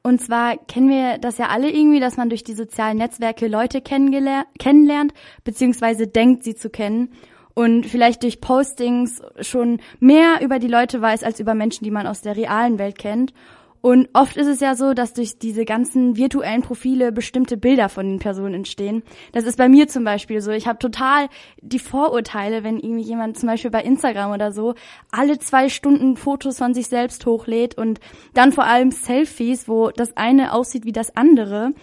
Und 0.03 0.21
zwar 0.21 0.59
kennen 0.59 0.91
wir 0.91 1.17
das 1.17 1.39
ja 1.39 1.49
alle 1.49 1.71
irgendwie, 1.71 2.01
dass 2.01 2.19
man 2.19 2.29
durch 2.29 2.45
die 2.45 2.53
sozialen 2.53 2.99
Netzwerke 2.99 3.49
Leute 3.49 3.81
kennenlernt, 3.81 5.15
beziehungsweise 5.45 6.07
denkt, 6.07 6.45
sie 6.45 6.55
zu 6.55 6.69
kennen. 6.69 7.15
Und 7.55 7.87
vielleicht 7.87 8.23
durch 8.23 8.43
Postings 8.43 9.23
schon 9.41 9.81
mehr 9.99 10.43
über 10.43 10.59
die 10.59 10.69
Leute 10.69 11.01
weiß 11.01 11.23
als 11.23 11.41
über 11.41 11.55
Menschen, 11.55 11.85
die 11.85 11.91
man 11.91 12.07
aus 12.07 12.21
der 12.21 12.37
realen 12.37 12.79
Welt 12.79 12.99
kennt. 12.99 13.33
Und 13.85 14.09
oft 14.15 14.39
ist 14.39 14.47
es 14.47 14.61
ja 14.61 14.77
so, 14.77 14.95
dass 14.95 15.13
durch 15.13 15.39
diese 15.39 15.67
ganzen 15.67 16.17
virtuellen 16.17 16.63
Profile 16.63 17.13
bestimmte 17.13 17.59
Bilder 17.59 17.91
von 17.91 18.09
den 18.09 18.19
Personen 18.19 18.55
entstehen. 18.55 19.03
Das 19.33 19.45
ist 19.45 19.59
bei 19.59 19.69
mir 19.69 19.89
zum 19.89 20.05
Beispiel 20.05 20.41
so. 20.41 20.53
Ich 20.53 20.67
habe 20.67 20.79
total 20.79 21.29
die 21.61 21.79
Vorurteile, 21.79 22.65
wenn 22.65 22.79
irgendwie 22.79 23.03
jemand 23.03 23.37
zum 23.37 23.47
Beispiel 23.47 23.71
bei 23.71 23.83
Instagram 23.83 24.33
oder 24.33 24.53
so 24.53 24.75
alle 25.11 25.39
zwei 25.39 25.69
Stunden 25.69 26.17
Fotos 26.17 26.57
von 26.57 26.73
sich 26.73 26.87
selbst 26.87 27.27
hochlädt 27.27 27.77
und 27.77 28.01
dann 28.33 28.53
vor 28.53 28.65
allem 28.65 28.91
Selfies, 28.91 29.69
wo 29.69 29.91
das 29.91 30.17
eine 30.17 30.55
aussieht 30.55 30.87
wie 30.87 30.93
das 30.93 31.15
andere 31.15 31.75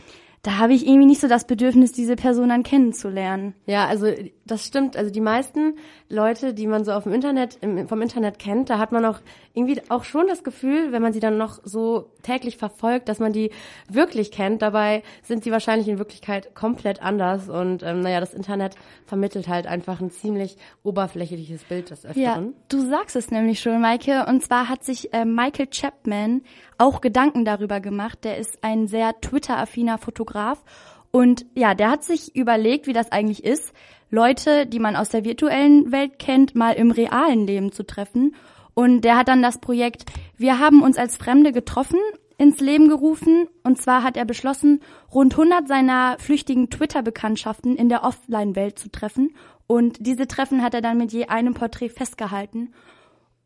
da 0.43 0.57
habe 0.57 0.73
ich 0.73 0.87
irgendwie 0.87 1.05
nicht 1.05 1.21
so 1.21 1.27
das 1.27 1.45
Bedürfnis, 1.45 1.91
diese 1.91 2.15
Person 2.15 2.49
dann 2.49 2.63
kennenzulernen. 2.63 3.53
Ja, 3.67 3.85
also 3.85 4.07
das 4.43 4.65
stimmt. 4.65 4.97
Also 4.97 5.11
die 5.11 5.21
meisten 5.21 5.75
Leute, 6.09 6.55
die 6.55 6.65
man 6.65 6.83
so 6.83 6.93
auf 6.93 7.03
dem 7.03 7.13
Internet, 7.13 7.59
im, 7.61 7.87
vom 7.87 8.01
Internet 8.01 8.39
kennt, 8.39 8.71
da 8.71 8.79
hat 8.79 8.91
man 8.91 9.05
auch 9.05 9.19
irgendwie 9.53 9.79
auch 9.89 10.03
schon 10.03 10.27
das 10.27 10.43
Gefühl, 10.43 10.91
wenn 10.91 11.01
man 11.03 11.13
sie 11.13 11.19
dann 11.19 11.37
noch 11.37 11.59
so 11.63 12.09
täglich 12.23 12.57
verfolgt, 12.57 13.07
dass 13.07 13.19
man 13.19 13.33
die 13.33 13.51
wirklich 13.87 14.31
kennt. 14.31 14.63
Dabei 14.63 15.03
sind 15.21 15.43
sie 15.43 15.51
wahrscheinlich 15.51 15.87
in 15.87 15.99
Wirklichkeit 15.99 16.55
komplett 16.55 17.03
anders. 17.03 17.47
Und 17.47 17.83
ähm, 17.83 17.99
naja, 17.99 18.19
das 18.19 18.33
Internet 18.33 18.75
vermittelt 19.05 19.47
halt 19.47 19.67
einfach 19.67 20.01
ein 20.01 20.09
ziemlich 20.09 20.57
oberflächliches 20.81 21.65
Bild 21.65 21.91
des 21.91 22.03
Öfteren. 22.03 22.45
Ja, 22.45 22.53
du 22.69 22.81
sagst 22.81 23.15
es 23.15 23.29
nämlich 23.29 23.59
schon, 23.59 23.79
Maike. 23.79 24.25
Und 24.27 24.43
zwar 24.43 24.69
hat 24.69 24.83
sich 24.83 25.13
äh, 25.13 25.23
Michael 25.23 25.67
Chapman 25.67 26.41
auch 26.81 26.99
Gedanken 26.99 27.45
darüber 27.45 27.79
gemacht. 27.79 28.23
Der 28.23 28.37
ist 28.37 28.63
ein 28.63 28.87
sehr 28.87 29.19
Twitter-affiner 29.21 29.97
Fotograf. 29.97 30.63
Und 31.11 31.45
ja, 31.53 31.75
der 31.75 31.91
hat 31.91 32.03
sich 32.03 32.35
überlegt, 32.35 32.87
wie 32.87 32.93
das 32.93 33.11
eigentlich 33.11 33.43
ist, 33.43 33.73
Leute, 34.09 34.65
die 34.65 34.79
man 34.79 34.95
aus 34.95 35.09
der 35.09 35.23
virtuellen 35.23 35.91
Welt 35.91 36.19
kennt, 36.19 36.55
mal 36.55 36.73
im 36.73 36.91
realen 36.91 37.45
Leben 37.45 37.71
zu 37.71 37.85
treffen. 37.85 38.35
Und 38.73 39.01
der 39.01 39.17
hat 39.17 39.27
dann 39.27 39.41
das 39.41 39.59
Projekt 39.59 40.05
Wir 40.37 40.59
haben 40.59 40.81
uns 40.81 40.97
als 40.97 41.17
Fremde 41.17 41.51
getroffen 41.51 41.99
ins 42.37 42.59
Leben 42.59 42.89
gerufen. 42.89 43.47
Und 43.63 43.77
zwar 43.79 44.01
hat 44.01 44.17
er 44.17 44.25
beschlossen, 44.25 44.81
rund 45.13 45.33
100 45.33 45.67
seiner 45.67 46.15
flüchtigen 46.17 46.71
Twitter-Bekanntschaften 46.71 47.75
in 47.75 47.87
der 47.87 48.03
Offline-Welt 48.03 48.79
zu 48.79 48.89
treffen. 48.89 49.35
Und 49.67 49.97
diese 49.99 50.27
Treffen 50.27 50.63
hat 50.63 50.73
er 50.73 50.81
dann 50.81 50.97
mit 50.97 51.13
je 51.13 51.27
einem 51.27 51.53
Porträt 51.53 51.89
festgehalten. 51.89 52.73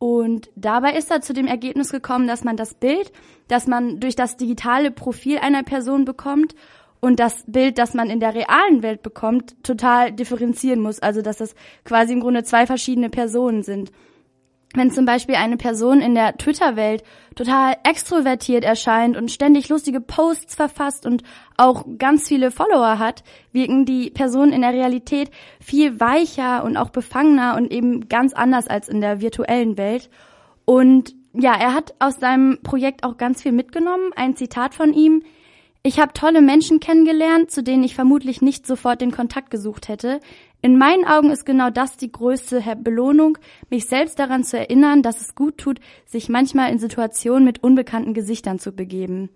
Und 0.06 0.52
dabei 0.56 0.94
ist 0.96 1.10
er 1.10 1.22
zu 1.22 1.34
dem 1.34 1.48
Ergebnis 1.48 1.92
gekommen, 1.92 2.28
dass 2.28 2.44
man 2.44 2.56
das 2.56 2.76
Bild, 2.76 3.12
das 3.48 3.66
man 3.66 4.00
durch 4.00 4.16
das 4.16 4.38
digitale 4.38 4.92
Profil 4.92 5.40
einer 5.40 5.64
Person 5.64 6.06
bekommt 6.06 6.54
und 7.00 7.20
das 7.20 7.44
Bild, 7.48 7.80
das 7.80 7.96
man 7.96 8.12
in 8.12 8.20
der 8.20 8.36
realen 8.36 8.84
Welt 8.84 9.02
bekommt, 9.02 9.56
total 9.64 10.12
differenzieren 10.12 10.80
muss. 10.80 11.00
Also 11.00 11.24
dass 11.24 11.38
das 11.38 11.56
quasi 11.86 12.14
im 12.14 12.20
Grunde 12.20 12.44
zwei 12.44 12.68
verschiedene 12.68 13.10
Personen 13.10 13.64
sind 13.64 13.92
wenn 14.76 14.92
zum 14.92 15.06
Beispiel 15.06 15.36
eine 15.36 15.58
Person 15.58 16.02
in 16.02 16.16
der 16.16 16.38
Twitter-Welt 16.38 17.04
total 17.36 17.76
extrovertiert 17.84 18.64
erscheint 18.64 19.18
und 19.18 19.32
ständig 19.32 19.70
lustige 19.70 20.02
Posts 20.02 20.56
verfasst 20.56 21.06
und 21.06 21.24
auch 21.58 21.86
ganz 21.98 22.28
viele 22.28 22.52
Follower 22.52 23.00
hat, 23.00 23.24
wirken 23.52 23.86
die 23.86 24.10
Personen 24.10 24.54
in 24.54 24.62
der 24.62 24.74
Realität 24.74 25.32
viel 25.60 26.00
weicher 26.00 26.64
und 26.64 26.78
auch 26.78 26.90
befangener 26.90 27.56
und 27.56 27.72
eben 27.72 28.08
ganz 28.10 28.34
anders 28.34 28.68
als 28.68 28.90
in 28.90 29.02
der 29.02 29.22
virtuellen 29.22 29.78
Welt. 29.78 30.10
Und 30.66 31.16
ja, 31.34 31.54
er 31.54 31.74
hat 31.74 31.94
aus 32.00 32.20
seinem 32.20 32.60
Projekt 32.64 33.04
auch 33.04 33.18
ganz 33.18 33.42
viel 33.42 33.52
mitgenommen. 33.52 34.12
Ein 34.16 34.36
Zitat 34.36 34.74
von 34.74 34.94
ihm. 34.94 35.24
Ich 35.84 36.00
habe 36.00 36.14
tolle 36.14 36.42
Menschen 36.42 36.80
kennengelernt, 36.80 37.52
zu 37.52 37.62
denen 37.62 37.84
ich 37.84 37.94
vermutlich 37.94 38.42
nicht 38.42 38.66
sofort 38.66 39.02
den 39.02 39.12
Kontakt 39.12 39.52
gesucht 39.52 39.88
hätte. 39.88 40.20
In 40.66 40.80
meinen 40.80 41.06
Augen 41.06 41.30
ist 41.30 41.46
genau 41.46 41.70
das 41.70 41.96
die 41.96 42.12
größte 42.12 42.64
Belohnung, 42.78 43.38
mich 43.70 43.86
selbst 43.86 44.18
daran 44.18 44.44
zu 44.44 44.58
erinnern, 44.58 45.04
dass 45.04 45.22
es 45.22 45.36
gut 45.36 45.60
tut, 45.60 45.80
sich 46.08 46.28
manchmal 46.28 46.72
in 46.72 46.80
Situationen 46.80 47.46
mit 47.46 47.62
unbekannten 47.62 48.16
Gesichtern 48.16 48.58
zu 48.58 48.72
begeben. 48.72 49.30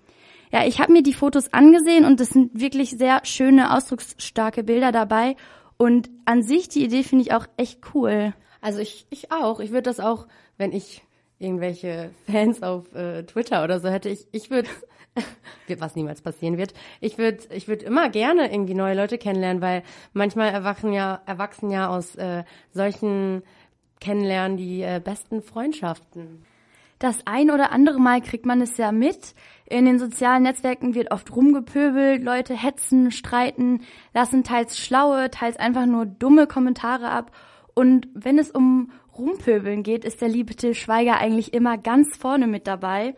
Ja, 0.52 0.66
ich 0.66 0.80
habe 0.80 0.92
mir 0.92 1.04
die 1.04 1.14
Fotos 1.14 1.54
angesehen 1.54 2.04
und 2.06 2.20
es 2.20 2.30
sind 2.30 2.60
wirklich 2.60 2.98
sehr 2.98 3.22
schöne, 3.26 3.76
ausdrucksstarke 3.78 4.64
Bilder 4.64 4.92
dabei. 4.92 5.36
Und 5.78 6.10
an 6.26 6.42
sich 6.42 6.68
die 6.68 6.84
Idee 6.84 7.04
finde 7.04 7.26
ich 7.26 7.32
auch 7.32 7.46
echt 7.58 7.80
cool. 7.94 8.34
Also 8.60 8.80
ich, 8.80 9.06
ich 9.12 9.32
auch. 9.32 9.60
Ich 9.60 9.70
würde 9.70 9.84
das 9.84 10.00
auch, 10.00 10.26
wenn 10.58 10.72
ich 10.72 11.04
irgendwelche 11.38 12.10
Fans 12.26 12.64
auf 12.64 12.92
äh, 12.96 13.22
Twitter 13.22 13.64
oder 13.64 13.80
so 13.80 13.90
hätte, 13.90 14.10
ich, 14.10 14.26
ich 14.32 14.50
würde 14.50 14.68
was 15.80 15.96
niemals 15.96 16.22
passieren 16.22 16.58
wird. 16.58 16.74
Ich 17.00 17.18
würde 17.18 17.44
ich 17.52 17.68
würd 17.68 17.84
immer 17.84 18.10
gerne 18.10 18.52
irgendwie 18.52 18.74
neue 18.74 18.96
Leute 18.96 19.18
kennenlernen, 19.18 19.62
weil 19.62 19.84
manchmal 20.14 20.52
erwachen 20.52 20.94
ja, 20.94 21.22
erwachsen 21.26 21.70
ja 21.70 21.90
aus 21.90 22.16
äh, 22.16 22.44
solchen 22.72 23.44
Kennenlernen 24.00 24.58
die 24.58 24.82
äh, 24.82 25.02
besten 25.04 25.42
Freundschaften. 25.42 26.46
Das 27.00 27.26
ein 27.26 27.50
oder 27.50 27.72
andere 27.72 28.00
Mal 28.00 28.22
kriegt 28.22 28.46
man 28.46 28.62
es 28.62 28.76
ja 28.78 28.92
mit. 28.92 29.34
In 29.66 29.86
den 29.86 30.00
sozialen 30.00 30.44
Netzwerken 30.44 30.96
wird 30.96 31.12
oft 31.12 31.34
rumgepöbelt, 31.34 32.22
Leute 32.22 32.54
hetzen, 32.54 33.12
streiten, 33.12 33.84
lassen 34.14 34.44
teils 34.44 34.78
schlaue, 34.78 35.30
teils 35.30 35.56
einfach 35.56 35.86
nur 35.86 36.06
dumme 36.06 36.46
Kommentare 36.46 37.10
ab. 37.10 37.32
Und 37.74 38.10
wenn 38.14 38.38
es 38.38 38.52
um 38.52 38.92
Rumpöbeln 39.18 39.84
geht, 39.84 40.04
ist 40.04 40.22
der 40.22 40.28
liebe 40.28 40.56
Till 40.56 40.74
Schweiger 40.74 41.18
eigentlich 41.18 41.54
immer 41.54 41.78
ganz 41.78 42.18
vorne 42.18 42.48
mit 42.48 42.68
dabei. 42.68 43.16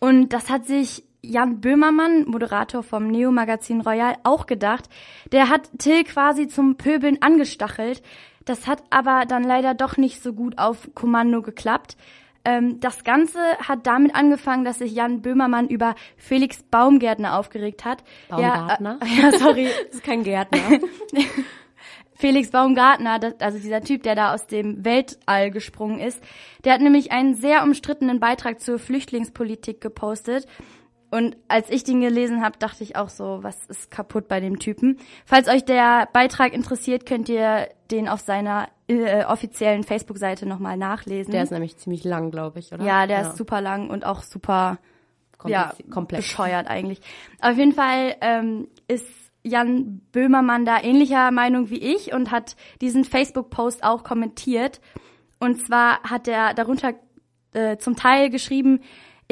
Und 0.00 0.32
das 0.32 0.50
hat 0.50 0.66
sich 0.66 1.04
Jan 1.22 1.60
Böhmermann, 1.60 2.24
Moderator 2.24 2.82
vom 2.82 3.06
Neo-Magazin 3.06 3.80
Royal, 3.80 4.16
auch 4.24 4.46
gedacht. 4.46 4.88
Der 5.30 5.48
hat 5.48 5.70
Till 5.78 6.02
quasi 6.04 6.48
zum 6.48 6.76
Pöbeln 6.76 7.22
angestachelt. 7.22 8.02
Das 8.44 8.66
hat 8.66 8.82
aber 8.90 9.24
dann 9.26 9.44
leider 9.44 9.74
doch 9.74 9.96
nicht 9.96 10.20
so 10.20 10.32
gut 10.32 10.58
auf 10.58 10.90
Kommando 10.94 11.40
geklappt. 11.42 11.96
Ähm, 12.44 12.80
das 12.80 13.04
Ganze 13.04 13.38
hat 13.58 13.86
damit 13.86 14.16
angefangen, 14.16 14.64
dass 14.64 14.78
sich 14.78 14.92
Jan 14.92 15.22
Böhmermann 15.22 15.68
über 15.68 15.94
Felix 16.16 16.62
Baumgärtner 16.64 17.38
aufgeregt 17.38 17.84
hat. 17.84 18.02
Baumgartner? 18.28 18.98
Ja, 19.00 19.06
äh, 19.06 19.22
ja 19.32 19.38
sorry. 19.38 19.68
das 19.86 19.94
ist 19.94 20.04
kein 20.04 20.24
Gärtner. 20.24 20.58
Felix 22.14 22.50
Baumgartner, 22.50 23.18
also 23.40 23.58
dieser 23.58 23.80
Typ, 23.80 24.04
der 24.04 24.14
da 24.14 24.32
aus 24.32 24.46
dem 24.46 24.84
Weltall 24.84 25.50
gesprungen 25.50 25.98
ist, 25.98 26.22
der 26.64 26.74
hat 26.74 26.80
nämlich 26.80 27.10
einen 27.10 27.34
sehr 27.34 27.64
umstrittenen 27.64 28.20
Beitrag 28.20 28.60
zur 28.60 28.78
Flüchtlingspolitik 28.78 29.80
gepostet. 29.80 30.46
Und 31.12 31.36
als 31.46 31.68
ich 31.68 31.84
den 31.84 32.00
gelesen 32.00 32.42
habe, 32.42 32.56
dachte 32.58 32.82
ich 32.82 32.96
auch 32.96 33.10
so, 33.10 33.40
was 33.42 33.66
ist 33.66 33.90
kaputt 33.90 34.28
bei 34.28 34.40
dem 34.40 34.58
Typen? 34.58 34.96
Falls 35.26 35.46
euch 35.46 35.62
der 35.62 36.08
Beitrag 36.14 36.54
interessiert, 36.54 37.04
könnt 37.04 37.28
ihr 37.28 37.68
den 37.90 38.08
auf 38.08 38.20
seiner 38.20 38.70
äh, 38.88 39.26
offiziellen 39.26 39.84
Facebook-Seite 39.84 40.46
nochmal 40.46 40.78
nachlesen. 40.78 41.30
Der 41.32 41.42
ist 41.42 41.52
nämlich 41.52 41.76
ziemlich 41.76 42.02
lang, 42.04 42.30
glaube 42.30 42.60
ich, 42.60 42.72
oder? 42.72 42.82
Ja, 42.82 43.06
der 43.06 43.20
ja. 43.20 43.28
ist 43.28 43.36
super 43.36 43.60
lang 43.60 43.90
und 43.90 44.06
auch 44.06 44.22
super 44.22 44.78
ja, 45.44 45.74
komplex. 45.90 46.24
bescheuert 46.24 46.66
eigentlich. 46.66 47.02
Auf 47.42 47.58
jeden 47.58 47.72
Fall 47.72 48.16
ähm, 48.22 48.68
ist 48.88 49.06
Jan 49.42 50.00
Böhmermann 50.12 50.64
da 50.64 50.80
ähnlicher 50.82 51.30
Meinung 51.30 51.68
wie 51.68 51.94
ich 51.94 52.14
und 52.14 52.30
hat 52.30 52.56
diesen 52.80 53.04
Facebook-Post 53.04 53.84
auch 53.84 54.02
kommentiert. 54.02 54.80
Und 55.38 55.60
zwar 55.66 56.02
hat 56.04 56.26
er 56.26 56.54
darunter 56.54 56.94
äh, 57.52 57.76
zum 57.76 57.96
Teil 57.96 58.30
geschrieben, 58.30 58.80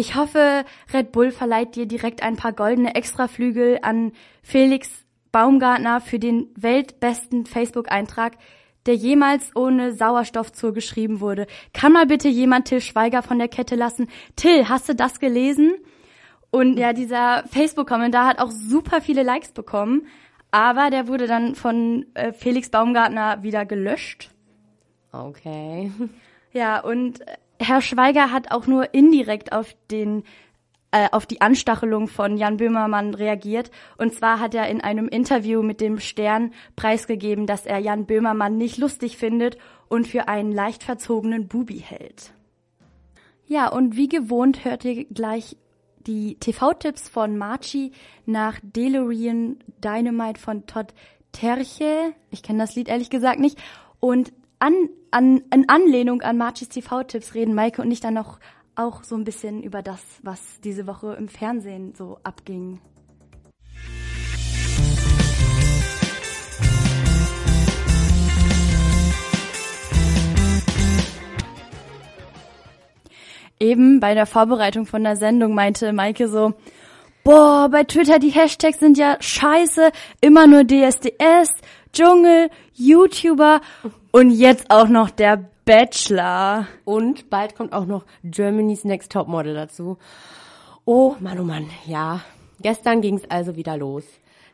Ich 0.00 0.14
hoffe, 0.14 0.64
Red 0.94 1.12
Bull 1.12 1.30
verleiht 1.30 1.76
dir 1.76 1.84
direkt 1.84 2.22
ein 2.22 2.36
paar 2.36 2.54
goldene 2.54 2.94
Extraflügel 2.94 3.80
an 3.82 4.12
Felix 4.42 4.88
Baumgartner 5.30 6.00
für 6.00 6.18
den 6.18 6.48
weltbesten 6.56 7.44
Facebook-Eintrag, 7.44 8.38
der 8.86 8.94
jemals 8.94 9.54
ohne 9.54 9.92
Sauerstoff 9.92 10.52
zugeschrieben 10.52 11.20
wurde. 11.20 11.46
Kann 11.74 11.92
mal 11.92 12.06
bitte 12.06 12.28
jemand 12.28 12.66
Till 12.66 12.80
Schweiger 12.80 13.20
von 13.20 13.38
der 13.38 13.48
Kette 13.48 13.76
lassen? 13.76 14.08
Till, 14.36 14.70
hast 14.70 14.88
du 14.88 14.94
das 14.94 15.20
gelesen? 15.20 15.74
Und 16.50 16.78
ja, 16.78 16.94
dieser 16.94 17.44
Facebook-Kommentar 17.48 18.26
hat 18.26 18.38
auch 18.38 18.50
super 18.50 19.02
viele 19.02 19.22
Likes 19.22 19.52
bekommen, 19.52 20.06
aber 20.50 20.88
der 20.88 21.08
wurde 21.08 21.26
dann 21.26 21.54
von 21.54 22.06
äh, 22.14 22.32
Felix 22.32 22.70
Baumgartner 22.70 23.42
wieder 23.42 23.66
gelöscht. 23.66 24.30
Okay. 25.12 25.92
Ja, 26.52 26.80
und 26.80 27.20
äh, 27.20 27.36
Herr 27.60 27.82
Schweiger 27.82 28.32
hat 28.32 28.52
auch 28.52 28.66
nur 28.66 28.94
indirekt 28.94 29.52
auf 29.52 29.76
den 29.90 30.24
äh, 30.92 31.08
auf 31.12 31.26
die 31.26 31.40
Anstachelung 31.40 32.08
von 32.08 32.36
Jan 32.36 32.56
Böhmermann 32.56 33.14
reagiert. 33.14 33.70
Und 33.96 34.14
zwar 34.14 34.40
hat 34.40 34.54
er 34.54 34.68
in 34.68 34.80
einem 34.80 35.08
Interview 35.08 35.62
mit 35.62 35.80
dem 35.80 36.00
Stern 36.00 36.52
preisgegeben, 36.74 37.46
dass 37.46 37.66
er 37.66 37.78
Jan 37.78 38.06
Böhmermann 38.06 38.56
nicht 38.56 38.78
lustig 38.78 39.16
findet 39.16 39.56
und 39.88 40.08
für 40.08 40.26
einen 40.26 40.52
leicht 40.52 40.82
verzogenen 40.82 41.46
Bubi 41.48 41.78
hält. 41.78 42.32
Ja, 43.46 43.68
und 43.68 43.96
wie 43.96 44.08
gewohnt 44.08 44.64
hört 44.64 44.84
ihr 44.84 45.04
gleich 45.04 45.56
die 46.06 46.36
TV-Tipps 46.36 47.08
von 47.08 47.36
Marchi 47.36 47.92
nach 48.24 48.58
DeLorean 48.62 49.58
Dynamite 49.84 50.40
von 50.40 50.66
Todd 50.66 50.94
Terche. 51.32 52.14
Ich 52.30 52.42
kenne 52.42 52.60
das 52.60 52.74
Lied 52.74 52.88
ehrlich 52.88 53.10
gesagt 53.10 53.38
nicht. 53.38 53.58
Und 54.00 54.32
an, 54.58 54.74
an, 55.10 55.42
in 55.52 55.68
Anlehnung 55.68 56.22
an 56.22 56.36
Marchis 56.36 56.68
TV-Tipps 56.68 57.34
reden 57.34 57.54
Maike 57.54 57.82
und 57.82 57.90
ich 57.90 58.00
dann 58.00 58.14
noch 58.14 58.38
auch 58.76 59.02
so 59.04 59.16
ein 59.16 59.24
bisschen 59.24 59.62
über 59.62 59.82
das, 59.82 60.00
was 60.22 60.40
diese 60.62 60.86
Woche 60.86 61.14
im 61.14 61.28
Fernsehen 61.28 61.94
so 61.94 62.18
abging. 62.22 62.80
Eben 73.58 74.00
bei 74.00 74.14
der 74.14 74.24
Vorbereitung 74.24 74.86
von 74.86 75.04
der 75.04 75.16
Sendung 75.16 75.54
meinte 75.54 75.92
Maike 75.92 76.28
so, 76.28 76.54
boah, 77.24 77.68
bei 77.70 77.84
Twitter 77.84 78.18
die 78.18 78.30
Hashtags 78.30 78.80
sind 78.80 78.96
ja 78.96 79.18
scheiße, 79.20 79.90
immer 80.22 80.46
nur 80.46 80.64
DSDS, 80.64 81.52
Dschungel, 81.92 82.48
YouTuber 82.72 83.60
und 84.12 84.30
jetzt 84.30 84.70
auch 84.70 84.88
noch 84.88 85.10
der 85.10 85.50
Bachelor. 85.64 86.66
Und 86.84 87.30
bald 87.30 87.54
kommt 87.54 87.72
auch 87.72 87.86
noch 87.86 88.04
Germany's 88.24 88.84
Next 88.84 89.12
Top 89.12 89.28
Model 89.28 89.54
dazu. 89.54 89.98
Oh 90.84 91.14
Mann, 91.20 91.38
oh 91.38 91.44
Mann, 91.44 91.66
ja. 91.86 92.20
Gestern 92.60 93.00
ging's 93.00 93.22
also 93.28 93.56
wieder 93.56 93.76
los. 93.76 94.04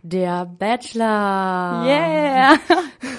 Der 0.02 0.44
Bachelor. 0.44 1.84
Yeah. 1.86 2.58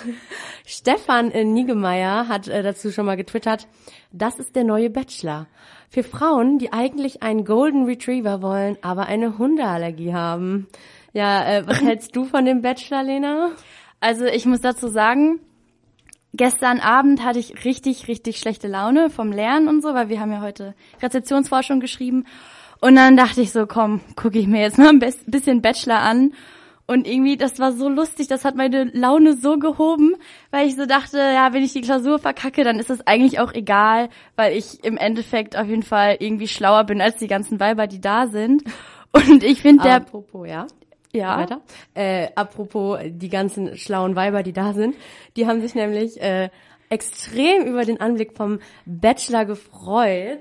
Stefan 0.65 1.31
äh, 1.31 1.43
Niggemeier 1.43 2.27
hat 2.27 2.47
äh, 2.47 2.61
dazu 2.61 2.91
schon 2.91 3.05
mal 3.05 3.17
getwittert, 3.17 3.67
das 4.11 4.37
ist 4.37 4.55
der 4.55 4.63
neue 4.63 4.89
Bachelor. 4.89 5.47
Für 5.89 6.03
Frauen, 6.03 6.59
die 6.59 6.73
eigentlich 6.73 7.23
einen 7.23 7.45
Golden 7.45 7.85
Retriever 7.85 8.41
wollen, 8.41 8.77
aber 8.81 9.05
eine 9.07 9.37
Hundeallergie 9.37 10.13
haben. 10.13 10.67
Ja, 11.13 11.45
äh, 11.45 11.67
was 11.67 11.81
hältst 11.81 12.15
du 12.15 12.25
von 12.25 12.45
dem 12.45 12.61
Bachelor, 12.61 13.03
Lena? 13.03 13.51
Also 13.99 14.25
ich 14.25 14.45
muss 14.45 14.61
dazu 14.61 14.87
sagen, 14.87 15.39
gestern 16.33 16.79
Abend 16.79 17.23
hatte 17.23 17.39
ich 17.39 17.65
richtig, 17.65 18.07
richtig 18.07 18.39
schlechte 18.39 18.67
Laune 18.67 19.09
vom 19.09 19.31
Lernen 19.31 19.67
und 19.67 19.81
so, 19.81 19.93
weil 19.93 20.09
wir 20.09 20.19
haben 20.19 20.31
ja 20.31 20.41
heute 20.41 20.75
Rezeptionsforschung 21.01 21.79
geschrieben. 21.79 22.25
Und 22.79 22.95
dann 22.95 23.17
dachte 23.17 23.41
ich 23.41 23.51
so, 23.51 23.65
komm, 23.65 24.01
gucke 24.15 24.37
ich 24.37 24.47
mir 24.47 24.61
jetzt 24.61 24.77
mal 24.77 24.89
ein 24.89 24.99
bisschen 24.99 25.61
Bachelor 25.61 25.99
an. 25.99 26.33
Und 26.89 27.05
irgendwie, 27.05 27.35
das 27.35 27.59
war 27.59 27.73
so 27.73 27.89
lustig, 27.89 28.29
das 28.29 28.45
hat 28.45 28.55
meine 28.55 28.85
Laune 28.85 29.35
so 29.35 29.59
gehoben, 29.59 30.15
weil 30.51 30.67
ich 30.67 30.77
so 30.77 30.85
dachte, 30.85 31.17
ja, 31.17 31.51
wenn 31.51 31.61
ich 31.61 31.73
die 31.73 31.81
Klausur 31.81 32.17
verkacke, 32.17 32.63
dann 32.63 32.79
ist 32.79 32.89
das 32.89 33.05
eigentlich 33.05 33.41
auch 33.41 33.53
egal, 33.53 34.07
weil 34.37 34.55
ich 34.55 34.85
im 34.85 34.95
Endeffekt 34.95 35.57
auf 35.57 35.67
jeden 35.67 35.83
Fall 35.83 36.15
irgendwie 36.19 36.47
schlauer 36.47 36.85
bin 36.85 37.01
als 37.01 37.17
die 37.17 37.27
ganzen 37.27 37.59
Weiber, 37.59 37.87
die 37.87 37.99
da 37.99 38.27
sind. 38.27 38.63
Und 39.11 39.43
ich 39.43 39.61
finde 39.61 39.83
der. 39.83 39.95
Apropos, 39.95 40.47
ja. 40.47 40.65
Ja. 41.17 41.37
Weiter. 41.37 41.61
Äh, 41.93 42.29
apropos 42.35 42.99
die 43.05 43.29
ganzen 43.29 43.77
schlauen 43.77 44.15
Weiber, 44.15 44.43
die 44.43 44.53
da 44.53 44.73
sind, 44.73 44.95
die 45.35 45.47
haben 45.47 45.61
sich 45.61 45.75
nämlich 45.75 46.21
äh, 46.21 46.49
extrem 46.89 47.65
über 47.65 47.83
den 47.85 47.99
Anblick 47.99 48.35
vom 48.35 48.59
Bachelor 48.85 49.45
gefreut. 49.45 50.39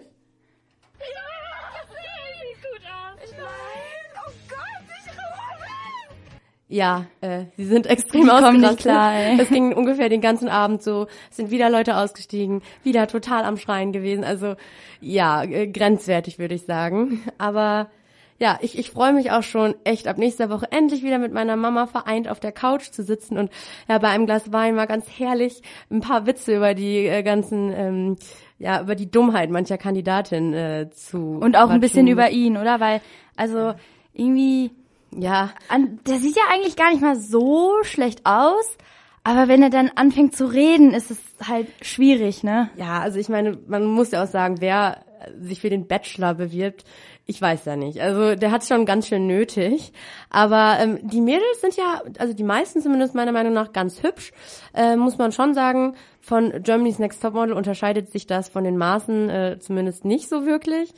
Ja, 6.69 7.07
äh, 7.21 7.45
sie 7.57 7.65
sind 7.65 7.87
extrem 7.87 8.25
Die 8.25 8.31
ausgerastet. 8.31 8.79
klar. 8.81 9.15
Es 9.39 9.49
ging 9.51 9.73
ungefähr 9.73 10.09
den 10.09 10.21
ganzen 10.21 10.49
Abend 10.49 10.83
so, 10.83 11.07
es 11.31 11.37
sind 11.37 11.51
wieder 11.53 11.71
Leute 11.71 11.97
ausgestiegen, 11.97 12.61
wieder 12.83 13.07
total 13.07 13.45
am 13.45 13.57
Schreien 13.57 13.93
gewesen. 13.93 14.25
Also 14.25 14.57
ja, 15.01 15.45
äh, 15.45 15.69
grenzwertig 15.69 16.41
würde 16.41 16.57
ich 16.57 16.65
sagen. 16.65 17.23
Aber 17.39 17.89
ja, 18.39 18.59
ich, 18.61 18.79
ich 18.79 18.91
freue 18.91 19.13
mich 19.13 19.31
auch 19.31 19.43
schon 19.43 19.75
echt 19.85 20.09
ab 20.09 20.19
nächster 20.19 20.51
Woche 20.51 20.71
endlich 20.71 21.03
wieder 21.03 21.19
mit 21.19 21.33
meiner 21.33 21.57
Mama 21.57 21.87
vereint 21.87 22.29
auf 22.29 22.41
der 22.41 22.53
Couch 22.53 22.91
zu 22.91 23.03
sitzen 23.03 23.39
und 23.39 23.51
ja 23.89 23.99
bei 23.99 24.09
einem 24.09 24.27
Glas 24.27 24.53
Wein 24.53 24.75
mal 24.75 24.87
ganz 24.87 25.07
herrlich 25.19 25.63
ein 25.91 26.01
paar 26.01 26.27
Witze 26.27 26.57
über 26.57 26.75
die 26.75 27.07
äh, 27.07 27.23
ganzen 27.23 27.73
ähm, 27.73 28.17
ja 28.59 28.83
über 28.83 28.95
die 28.95 29.11
Dummheit 29.11 29.51
mancher 29.51 29.79
Kandidatin 29.79 30.53
äh, 30.53 30.91
zu 30.91 31.39
Und 31.41 31.57
auch 31.57 31.71
ein 31.71 31.81
bisschen 31.81 32.07
über 32.09 32.31
ihn, 32.31 32.57
oder? 32.57 32.81
Weil, 32.81 33.01
also 33.37 33.75
irgendwie, 34.13 34.71
ja 35.13 35.51
an, 35.69 36.01
der 36.07 36.19
sieht 36.19 36.37
ja 36.37 36.43
eigentlich 36.53 36.77
gar 36.77 36.91
nicht 36.91 37.03
mal 37.03 37.17
so 37.17 37.73
schlecht 37.83 38.21
aus, 38.25 38.77
aber 39.25 39.49
wenn 39.49 39.63
er 39.63 39.71
dann 39.71 39.91
anfängt 39.95 40.37
zu 40.37 40.47
reden, 40.47 40.95
ist 40.95 41.11
es 41.11 41.19
halt 41.49 41.69
schwierig, 41.83 42.45
ne? 42.45 42.71
Ja, 42.77 43.01
also 43.01 43.19
ich 43.19 43.29
meine, 43.29 43.59
man 43.67 43.85
muss 43.85 44.13
ja 44.13 44.23
auch 44.23 44.29
sagen, 44.29 44.57
wer 44.61 45.05
sich 45.41 45.61
für 45.61 45.71
den 45.71 45.87
Bachelor 45.87 46.35
bewirbt, 46.35 46.85
ich 47.29 47.43
weiß 47.43 47.65
ja 47.65 47.75
nicht. 47.75 48.01
Also 48.01 48.37
der 48.37 48.53
hat 48.53 48.63
es 48.63 48.69
schon 48.69 48.87
ganz 48.87 49.09
schön 49.09 49.27
nötig. 49.27 49.93
Aber 50.31 50.77
ähm, 50.79 51.01
die 51.03 51.21
Mädels 51.21 51.61
sind 51.61 51.77
ja, 51.77 52.03
also 52.19 52.33
die 52.33 52.45
meisten 52.45 52.81
zumindest 52.81 53.15
meiner 53.15 53.33
Meinung 53.33 53.53
nach 53.53 53.73
ganz 53.73 54.03
hübsch, 54.03 54.33
äh, 54.75 54.95
muss 54.95 55.19
man 55.19 55.33
schon 55.33 55.53
sagen. 55.53 55.97
Von 56.21 56.63
Germany's 56.63 57.01
Next 57.01 57.21
Topmodel 57.21 57.53
unterscheidet 57.53 58.11
sich 58.11 58.29
das 58.29 58.49
von 58.49 58.63
den 58.63 58.77
Maßen 58.77 59.29
äh, 59.29 59.59
zumindest 59.59 60.05
nicht 60.05 60.29
so 60.29 60.47
wirklich. 60.47 60.95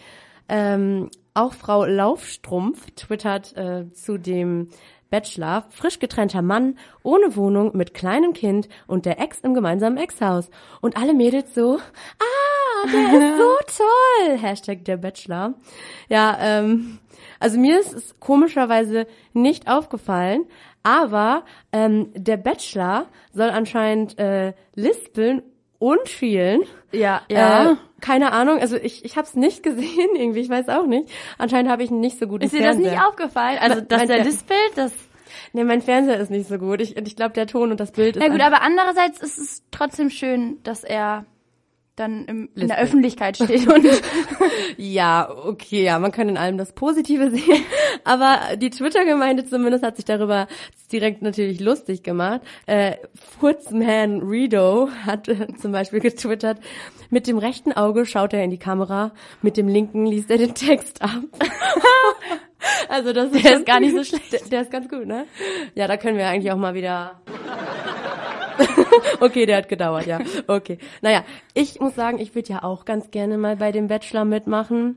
Ähm, 0.50 1.10
auch 1.32 1.54
Frau 1.54 1.84
Laufstrumpf 1.84 2.90
twittert 2.94 3.56
äh, 3.56 3.90
zu 3.92 4.18
dem 4.18 4.68
Bachelor, 5.10 5.64
frisch 5.70 5.98
getrennter 5.98 6.42
Mann, 6.42 6.78
ohne 7.02 7.34
Wohnung, 7.36 7.76
mit 7.76 7.94
kleinem 7.94 8.32
Kind 8.32 8.68
und 8.86 9.06
der 9.06 9.20
Ex 9.20 9.40
im 9.40 9.54
gemeinsamen 9.54 9.96
Ex-Haus. 9.96 10.50
Und 10.80 10.96
alle 10.96 11.14
Mädels 11.14 11.54
so, 11.54 11.78
ah, 11.78 12.86
der 12.92 13.02
ist 13.20 13.38
so 13.38 13.84
toll. 13.84 14.38
Hashtag 14.38 14.84
der 14.84 14.96
Bachelor. 14.98 15.54
Ja, 16.08 16.36
ähm, 16.40 16.98
also 17.40 17.58
mir 17.58 17.80
ist 17.80 17.92
es 17.94 18.18
komischerweise 18.20 19.06
nicht 19.32 19.68
aufgefallen, 19.68 20.44
aber 20.82 21.44
ähm, 21.72 22.10
der 22.14 22.36
Bachelor 22.36 23.06
soll 23.32 23.50
anscheinend 23.50 24.18
äh, 24.18 24.52
lispeln 24.74 25.42
und 25.78 26.08
schielen. 26.08 26.62
Ja, 26.92 27.22
Äh, 27.72 27.76
keine 28.00 28.32
Ahnung, 28.32 28.58
also 28.58 28.76
ich, 28.76 29.04
ich 29.04 29.16
habe 29.16 29.26
es 29.26 29.34
nicht 29.34 29.62
gesehen 29.62 30.10
irgendwie, 30.16 30.40
ich 30.40 30.48
weiß 30.48 30.68
auch 30.68 30.86
nicht. 30.86 31.10
Anscheinend 31.36 31.70
habe 31.70 31.82
ich 31.82 31.90
nicht 31.90 32.18
so 32.18 32.26
guten 32.26 32.44
ist 32.44 32.54
dir 32.54 32.62
das 32.62 32.76
nicht 32.76 33.00
aufgefallen? 33.00 33.58
Also, 33.60 33.80
dass 33.80 34.00
mein 34.00 34.08
der 34.08 34.24
Lispelt, 34.24 34.72
das 34.76 34.92
Nee, 35.52 35.64
mein 35.64 35.80
Fernseher 35.80 36.18
ist 36.18 36.30
nicht 36.30 36.48
so 36.48 36.58
gut. 36.58 36.80
Ich, 36.80 36.96
ich 36.96 37.16
glaube, 37.16 37.32
der 37.32 37.46
Ton 37.46 37.70
und 37.70 37.80
das 37.80 37.92
Bild 37.92 38.16
ist 38.16 38.22
Na 38.22 38.28
gut, 38.28 38.40
aber 38.40 38.62
andererseits 38.62 39.20
ist 39.20 39.38
es 39.38 39.62
trotzdem 39.70 40.10
schön, 40.10 40.58
dass 40.62 40.84
er 40.84 41.24
dann 41.98 42.24
im, 42.26 42.48
in 42.54 42.68
der. 42.68 42.78
Öffentlichkeit 42.78 43.36
steht 43.36 43.66
und 43.66 43.86
Ja, 44.76 45.28
okay, 45.44 45.82
ja, 45.82 45.98
man 45.98 46.12
kann 46.12 46.28
in 46.28 46.36
allem 46.36 46.58
das 46.58 46.72
Positive 46.72 47.30
sehen. 47.30 47.64
Aber 48.04 48.38
die 48.56 48.70
Twitter-Gemeinde 48.70 49.44
zumindest 49.44 49.82
hat 49.84 49.96
sich 49.96 50.04
darüber 50.04 50.46
direkt 50.92 51.22
natürlich 51.22 51.60
lustig 51.60 52.02
gemacht. 52.02 52.40
Äh, 52.66 52.96
Furzman 53.40 54.20
Redo 54.22 54.88
hat 55.04 55.28
äh, 55.28 55.48
zum 55.60 55.72
Beispiel 55.72 56.00
getwittert, 56.00 56.58
mit 57.10 57.26
dem 57.26 57.38
rechten 57.38 57.72
Auge 57.72 58.06
schaut 58.06 58.32
er 58.34 58.44
in 58.44 58.50
die 58.50 58.58
Kamera, 58.58 59.12
mit 59.42 59.56
dem 59.56 59.66
linken 59.68 60.06
liest 60.06 60.30
er 60.30 60.38
den 60.38 60.54
Text 60.54 61.02
ab. 61.02 61.22
also 62.88 63.12
das 63.12 63.30
Der 63.32 63.40
schon- 63.40 63.52
ist 63.52 63.66
gar 63.66 63.80
nicht 63.80 63.94
so 63.96 64.04
schlecht. 64.04 64.32
Der, 64.32 64.40
der 64.48 64.60
ist 64.62 64.70
ganz 64.70 64.88
gut, 64.88 65.06
ne? 65.06 65.26
Ja, 65.74 65.86
da 65.88 65.96
können 65.96 66.18
wir 66.18 66.26
eigentlich 66.28 66.52
auch 66.52 66.56
mal 66.56 66.74
wieder 66.74 67.20
okay, 69.20 69.46
der 69.46 69.58
hat 69.58 69.68
gedauert, 69.68 70.06
ja. 70.06 70.18
Okay. 70.46 70.78
Naja, 71.02 71.24
ich 71.54 71.80
muss 71.80 71.94
sagen, 71.94 72.18
ich 72.18 72.34
würde 72.34 72.48
ja 72.50 72.62
auch 72.62 72.84
ganz 72.84 73.10
gerne 73.10 73.38
mal 73.38 73.56
bei 73.56 73.72
dem 73.72 73.88
Bachelor 73.88 74.24
mitmachen. 74.24 74.96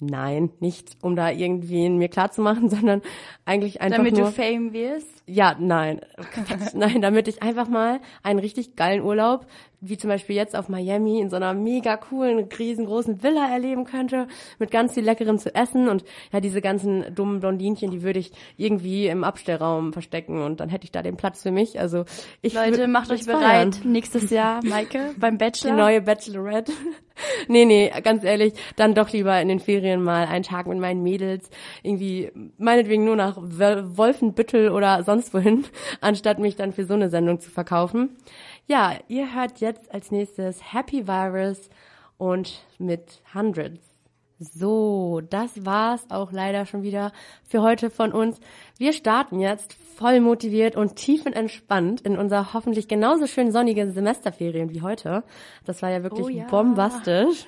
Nein, 0.00 0.50
nicht 0.60 0.96
um 1.02 1.16
da 1.16 1.30
irgendwie 1.30 1.88
mir 1.90 2.08
klar 2.08 2.30
zu 2.30 2.40
machen, 2.40 2.68
sondern 2.70 3.02
eigentlich 3.44 3.80
einfach 3.80 3.98
damit 3.98 4.16
nur. 4.16 4.26
du 4.26 4.32
Fame 4.32 4.72
wirst. 4.72 5.17
Ja, 5.30 5.54
nein. 5.60 6.00
nein, 6.74 7.02
damit 7.02 7.28
ich 7.28 7.42
einfach 7.42 7.68
mal 7.68 8.00
einen 8.22 8.38
richtig 8.38 8.76
geilen 8.76 9.02
Urlaub, 9.02 9.46
wie 9.80 9.96
zum 9.98 10.08
Beispiel 10.08 10.34
jetzt 10.34 10.56
auf 10.56 10.68
Miami, 10.68 11.20
in 11.20 11.28
so 11.30 11.36
einer 11.36 11.52
mega 11.54 11.96
coolen, 11.98 12.48
riesengroßen 12.58 13.22
Villa 13.22 13.46
erleben 13.52 13.84
könnte, 13.84 14.26
mit 14.58 14.70
ganz 14.70 14.94
viel 14.94 15.04
Leckerem 15.04 15.38
zu 15.38 15.54
essen 15.54 15.88
und 15.88 16.02
ja, 16.32 16.40
diese 16.40 16.60
ganzen 16.60 17.14
dummen 17.14 17.40
Blondinchen, 17.40 17.90
die 17.90 18.02
würde 18.02 18.18
ich 18.18 18.32
irgendwie 18.56 19.06
im 19.06 19.22
Abstellraum 19.22 19.92
verstecken 19.92 20.42
und 20.42 20.60
dann 20.60 20.68
hätte 20.70 20.84
ich 20.84 20.92
da 20.92 21.02
den 21.02 21.16
Platz 21.16 21.42
für 21.42 21.50
mich. 21.52 21.78
Also 21.78 22.06
ich 22.42 22.54
Leute, 22.54 22.88
macht 22.88 23.10
euch 23.12 23.26
bereit. 23.26 23.76
feiern. 23.76 23.92
Nächstes 23.92 24.30
Jahr, 24.30 24.60
Maike, 24.64 25.14
beim 25.18 25.34
Die 25.38 25.44
Bachelor. 25.44 25.74
neue 25.74 26.00
Bachelorette. 26.00 26.72
nee, 27.48 27.64
nee, 27.64 27.92
ganz 28.02 28.24
ehrlich, 28.24 28.54
dann 28.76 28.94
doch 28.94 29.10
lieber 29.12 29.40
in 29.40 29.48
den 29.48 29.60
Ferien 29.60 30.02
mal 30.02 30.26
einen 30.26 30.42
Tag 30.44 30.66
mit 30.66 30.78
meinen 30.78 31.02
Mädels, 31.02 31.50
irgendwie 31.82 32.32
meinetwegen 32.58 33.04
nur 33.04 33.16
nach 33.16 33.36
Wol- 33.36 33.96
Wolfenbüttel 33.96 34.70
oder 34.70 35.02
sonst 35.04 35.17
wohin, 35.32 35.66
anstatt 36.00 36.38
mich 36.38 36.56
dann 36.56 36.72
für 36.72 36.84
so 36.84 36.94
eine 36.94 37.10
Sendung 37.10 37.40
zu 37.40 37.50
verkaufen. 37.50 38.16
Ja, 38.66 38.94
ihr 39.08 39.34
hört 39.34 39.60
jetzt 39.60 39.92
als 39.92 40.10
nächstes 40.10 40.72
Happy 40.72 41.06
Virus 41.06 41.68
und 42.16 42.62
mit 42.78 43.22
Hundreds. 43.34 43.87
So, 44.40 45.20
das 45.28 45.64
war's 45.66 46.06
auch 46.10 46.30
leider 46.30 46.64
schon 46.64 46.82
wieder 46.84 47.10
für 47.42 47.60
heute 47.60 47.90
von 47.90 48.12
uns. 48.12 48.38
Wir 48.78 48.92
starten 48.92 49.40
jetzt 49.40 49.74
voll 49.96 50.20
motiviert 50.20 50.76
und 50.76 50.94
tiefenentspannt 50.94 52.02
in 52.02 52.16
unser 52.16 52.52
hoffentlich 52.54 52.86
genauso 52.86 53.26
schön 53.26 53.50
sonnige 53.50 53.90
Semesterferien 53.90 54.70
wie 54.70 54.80
heute. 54.80 55.24
Das 55.64 55.82
war 55.82 55.90
ja 55.90 56.04
wirklich 56.04 56.24
Oh 56.24 56.28
ja. 56.28 56.44
bombastisch. 56.44 57.46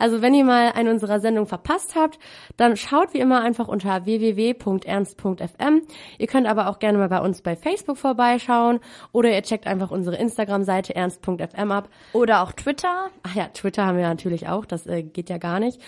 Also 0.00 0.20
wenn 0.20 0.34
ihr 0.34 0.44
mal 0.44 0.72
eine 0.72 0.90
unserer 0.90 1.20
Sendungen 1.20 1.46
verpasst 1.46 1.94
habt, 1.94 2.18
dann 2.56 2.76
schaut 2.76 3.14
wie 3.14 3.20
immer 3.20 3.40
einfach 3.42 3.68
unter 3.68 4.04
www.ernst.fm. 4.04 5.82
Ihr 6.18 6.26
könnt 6.26 6.48
aber 6.48 6.68
auch 6.68 6.80
gerne 6.80 6.98
mal 6.98 7.08
bei 7.08 7.20
uns 7.20 7.40
bei 7.42 7.54
Facebook 7.54 7.98
vorbeischauen 7.98 8.80
oder 9.12 9.30
ihr 9.30 9.42
checkt 9.42 9.68
einfach 9.68 9.92
unsere 9.92 10.16
Instagram-Seite 10.16 10.96
ernst.fm 10.96 11.70
ab. 11.70 11.88
Oder 12.14 12.42
auch 12.42 12.50
Twitter. 12.50 13.10
Ach 13.22 13.36
ja, 13.36 13.46
Twitter 13.46 13.86
haben 13.86 13.96
wir 13.98 14.08
natürlich 14.08 14.48
auch, 14.48 14.64
das 14.64 14.88
äh, 14.88 15.04
geht 15.04 15.30
ja 15.30 15.38
gar 15.38 15.60
nicht 15.60 15.80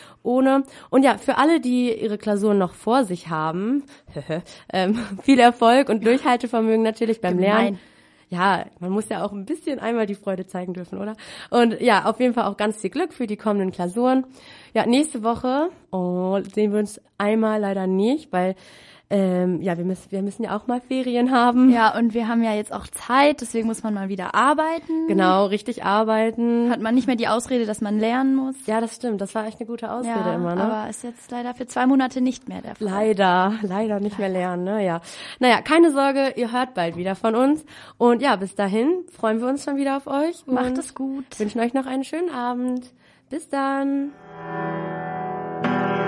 ohne. 0.44 0.64
Und 0.90 1.04
ja, 1.04 1.18
für 1.18 1.38
alle, 1.38 1.60
die 1.60 1.92
ihre 1.92 2.18
Klausuren 2.18 2.58
noch 2.58 2.74
vor 2.74 3.04
sich 3.04 3.28
haben, 3.28 3.84
ähm, 4.72 4.98
viel 5.22 5.38
Erfolg 5.38 5.88
und 5.88 6.04
Durchhaltevermögen 6.04 6.82
natürlich 6.82 7.20
beim 7.20 7.38
Gemein. 7.38 7.62
Lernen. 7.62 7.80
Ja, 8.30 8.64
man 8.80 8.90
muss 8.90 9.08
ja 9.10 9.24
auch 9.24 9.32
ein 9.32 9.44
bisschen 9.44 9.78
einmal 9.78 10.06
die 10.06 10.14
Freude 10.14 10.46
zeigen 10.46 10.72
dürfen, 10.74 10.98
oder? 10.98 11.14
Und 11.50 11.80
ja, 11.80 12.06
auf 12.06 12.18
jeden 12.18 12.34
Fall 12.34 12.44
auch 12.44 12.56
ganz 12.56 12.80
viel 12.80 12.90
Glück 12.90 13.12
für 13.12 13.26
die 13.26 13.36
kommenden 13.36 13.70
Klausuren. 13.70 14.26
Ja, 14.72 14.86
nächste 14.86 15.22
Woche 15.22 15.68
oh, 15.92 16.40
sehen 16.52 16.72
wir 16.72 16.80
uns 16.80 17.00
einmal 17.16 17.60
leider 17.60 17.86
nicht, 17.86 18.32
weil 18.32 18.56
ähm, 19.10 19.60
ja, 19.60 19.76
wir 19.76 19.84
müssen, 19.84 20.10
wir 20.10 20.22
müssen 20.22 20.42
ja 20.44 20.56
auch 20.56 20.66
mal 20.66 20.80
Ferien 20.80 21.30
haben. 21.30 21.70
Ja, 21.70 21.96
und 21.96 22.14
wir 22.14 22.26
haben 22.26 22.42
ja 22.42 22.54
jetzt 22.54 22.72
auch 22.72 22.86
Zeit, 22.86 23.42
deswegen 23.42 23.66
muss 23.66 23.82
man 23.82 23.94
mal 23.94 24.08
wieder 24.08 24.34
arbeiten. 24.34 25.06
Genau, 25.08 25.46
richtig 25.46 25.84
arbeiten. 25.84 26.70
Hat 26.70 26.80
man 26.80 26.94
nicht 26.94 27.06
mehr 27.06 27.16
die 27.16 27.28
Ausrede, 27.28 27.66
dass 27.66 27.80
man 27.80 27.98
lernen 27.98 28.34
muss. 28.34 28.54
ja, 28.66 28.80
das 28.80 28.96
stimmt. 28.96 29.20
Das 29.20 29.34
war 29.34 29.46
echt 29.46 29.60
eine 29.60 29.66
gute 29.66 29.90
Ausrede 29.92 30.08
Ja, 30.08 30.34
immer, 30.34 30.54
ne? 30.54 30.62
aber 30.62 30.90
ist 30.90 31.04
jetzt 31.04 31.30
leider 31.30 31.54
für 31.54 31.66
zwei 31.66 31.86
Monate 31.86 32.20
nicht 32.20 32.48
mehr 32.48 32.62
der 32.62 32.74
Fall. 32.76 32.88
Leider, 32.88 33.54
leider 33.62 34.00
nicht 34.00 34.18
mehr 34.18 34.28
lernen, 34.30 34.64
ne? 34.64 34.84
Ja. 34.84 35.00
Naja, 35.38 35.60
keine 35.60 35.90
Sorge, 35.92 36.32
ihr 36.36 36.50
hört 36.52 36.74
bald 36.74 36.96
wieder 36.96 37.14
von 37.14 37.34
uns. 37.34 37.64
Und 37.98 38.22
ja, 38.22 38.36
bis 38.36 38.54
dahin 38.54 39.04
freuen 39.12 39.40
wir 39.40 39.48
uns 39.48 39.64
schon 39.64 39.76
wieder 39.76 39.96
auf 39.98 40.06
euch. 40.06 40.46
Macht 40.46 40.78
es 40.78 40.94
gut. 40.94 41.24
Wünschen 41.38 41.60
euch 41.60 41.74
noch 41.74 41.86
einen 41.86 42.04
schönen 42.04 42.30
Abend. 42.30 42.92
Bis 43.30 43.48
dann. 43.48 44.12